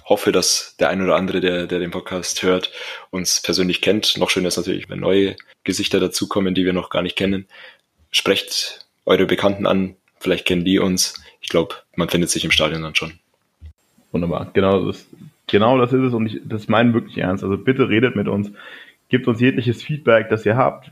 hoffe, 0.05 0.31
dass 0.31 0.77
der 0.79 0.87
ein 0.87 1.01
oder 1.01 1.15
andere, 1.15 1.41
der, 1.41 1.67
der 1.67 1.79
den 1.79 1.91
Podcast 1.91 2.41
hört, 2.41 2.71
uns 3.09 3.41
persönlich 3.41 3.81
kennt. 3.81 4.17
Noch 4.17 4.29
schöner 4.29 4.47
ist 4.47 4.55
natürlich, 4.55 4.89
wenn 4.89 5.01
neue 5.01 5.35
Gesichter 5.65 5.99
dazukommen, 5.99 6.55
die 6.55 6.63
wir 6.63 6.71
noch 6.71 6.89
gar 6.89 7.01
nicht 7.01 7.17
kennen. 7.17 7.47
Sprecht 8.11 8.87
eure 9.05 9.25
Bekannten 9.25 9.67
an, 9.67 9.97
vielleicht 10.17 10.45
kennen 10.45 10.63
die 10.63 10.79
uns. 10.79 11.21
Ich 11.41 11.49
glaube, 11.49 11.75
man 11.95 12.07
findet 12.07 12.29
sich 12.29 12.45
im 12.45 12.51
Stadion 12.51 12.81
dann 12.81 12.95
schon. 12.95 13.19
Wunderbar, 14.13 14.51
genau 14.53 14.85
das, 14.85 15.05
genau 15.47 15.77
das 15.77 15.91
ist 15.91 16.01
es 16.01 16.13
und 16.13 16.27
ich, 16.27 16.39
das 16.45 16.69
meinen 16.69 16.93
wirklich 16.93 17.17
ernst. 17.17 17.43
Also 17.43 17.57
bitte 17.57 17.89
redet 17.89 18.15
mit 18.15 18.29
uns, 18.29 18.51
gebt 19.09 19.27
uns 19.27 19.41
jegliches 19.41 19.83
Feedback, 19.83 20.29
das 20.29 20.45
ihr 20.45 20.55
habt 20.55 20.89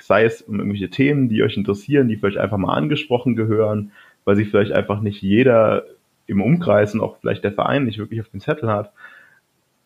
sei 0.00 0.24
es 0.24 0.42
um 0.42 0.58
irgendwelche 0.58 0.90
Themen, 0.90 1.28
die 1.28 1.42
euch 1.42 1.56
interessieren, 1.56 2.08
die 2.08 2.16
vielleicht 2.16 2.38
einfach 2.38 2.58
mal 2.58 2.74
angesprochen 2.74 3.36
gehören, 3.36 3.92
weil 4.24 4.36
sich 4.36 4.48
vielleicht 4.48 4.72
einfach 4.72 5.00
nicht 5.00 5.22
jeder 5.22 5.84
im 6.26 6.42
Umkreis 6.42 6.94
und 6.94 7.00
auch 7.00 7.16
vielleicht 7.20 7.44
der 7.44 7.52
Verein 7.52 7.84
nicht 7.84 7.98
wirklich 7.98 8.20
auf 8.20 8.28
den 8.28 8.40
Zettel 8.40 8.68
hat. 8.68 8.92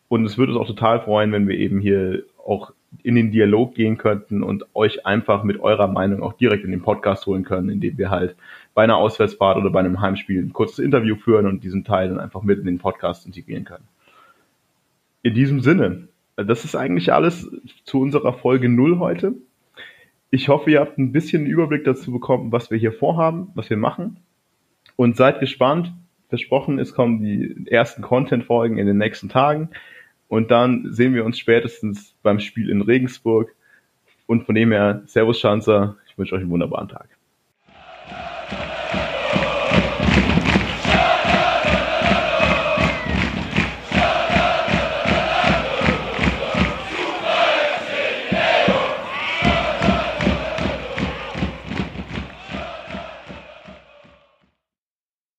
Und 0.09 0.25
es 0.25 0.37
würde 0.37 0.53
uns 0.53 0.61
auch 0.61 0.67
total 0.67 1.01
freuen, 1.01 1.31
wenn 1.31 1.47
wir 1.47 1.57
eben 1.57 1.79
hier 1.79 2.23
auch 2.45 2.73
in 3.01 3.15
den 3.15 3.31
Dialog 3.31 3.73
gehen 3.73 3.97
könnten 3.97 4.43
und 4.43 4.65
euch 4.75 5.05
einfach 5.05 5.43
mit 5.43 5.59
eurer 5.59 5.87
Meinung 5.87 6.21
auch 6.21 6.33
direkt 6.33 6.63
in 6.63 6.71
den 6.71 6.83
Podcast 6.83 7.25
holen 7.25 7.43
können, 7.43 7.69
indem 7.69 7.97
wir 7.97 8.11
halt 8.11 8.35
bei 8.73 8.83
einer 8.83 8.97
Auswärtsfahrt 8.97 9.57
oder 9.57 9.71
bei 9.71 9.79
einem 9.79 10.01
Heimspiel 10.01 10.43
ein 10.43 10.53
kurzes 10.53 10.79
Interview 10.79 11.15
führen 11.15 11.47
und 11.47 11.63
diesen 11.63 11.83
Teil 11.83 12.09
dann 12.09 12.19
einfach 12.19 12.43
mit 12.43 12.59
in 12.59 12.65
den 12.65 12.79
Podcast 12.79 13.25
integrieren 13.25 13.65
können. 13.65 13.87
In 15.23 15.33
diesem 15.33 15.61
Sinne, 15.61 16.07
das 16.35 16.65
ist 16.65 16.75
eigentlich 16.75 17.13
alles 17.13 17.49
zu 17.85 18.01
unserer 18.01 18.33
Folge 18.33 18.69
0 18.69 18.99
heute. 18.99 19.33
Ich 20.33 20.49
hoffe, 20.49 20.71
ihr 20.71 20.79
habt 20.79 20.97
ein 20.97 21.11
bisschen 21.11 21.45
Überblick 21.45 21.83
dazu 21.83 22.11
bekommen, 22.11 22.51
was 22.51 22.71
wir 22.71 22.77
hier 22.79 22.91
vorhaben, 22.91 23.51
was 23.53 23.69
wir 23.69 23.77
machen. 23.77 24.17
Und 24.95 25.15
seid 25.15 25.39
gespannt. 25.39 25.93
Versprochen, 26.27 26.79
es 26.79 26.95
kommen 26.95 27.21
die 27.21 27.67
ersten 27.69 28.01
Content-Folgen 28.01 28.79
in 28.79 28.87
den 28.87 28.97
nächsten 28.97 29.29
Tagen. 29.29 29.69
Und 30.29 30.49
dann 30.49 30.91
sehen 30.91 31.13
wir 31.13 31.23
uns 31.23 31.37
spätestens 31.37 32.15
beim 32.23 32.39
Spiel 32.39 32.71
in 32.71 32.81
Regensburg. 32.81 33.53
Und 34.25 34.47
von 34.47 34.55
dem 34.55 34.71
her, 34.71 35.03
Servus 35.05 35.39
Schanzer. 35.39 35.97
Ich 36.07 36.17
wünsche 36.17 36.33
euch 36.33 36.41
einen 36.41 36.49
wunderbaren 36.49 36.89
Tag. 36.89 37.09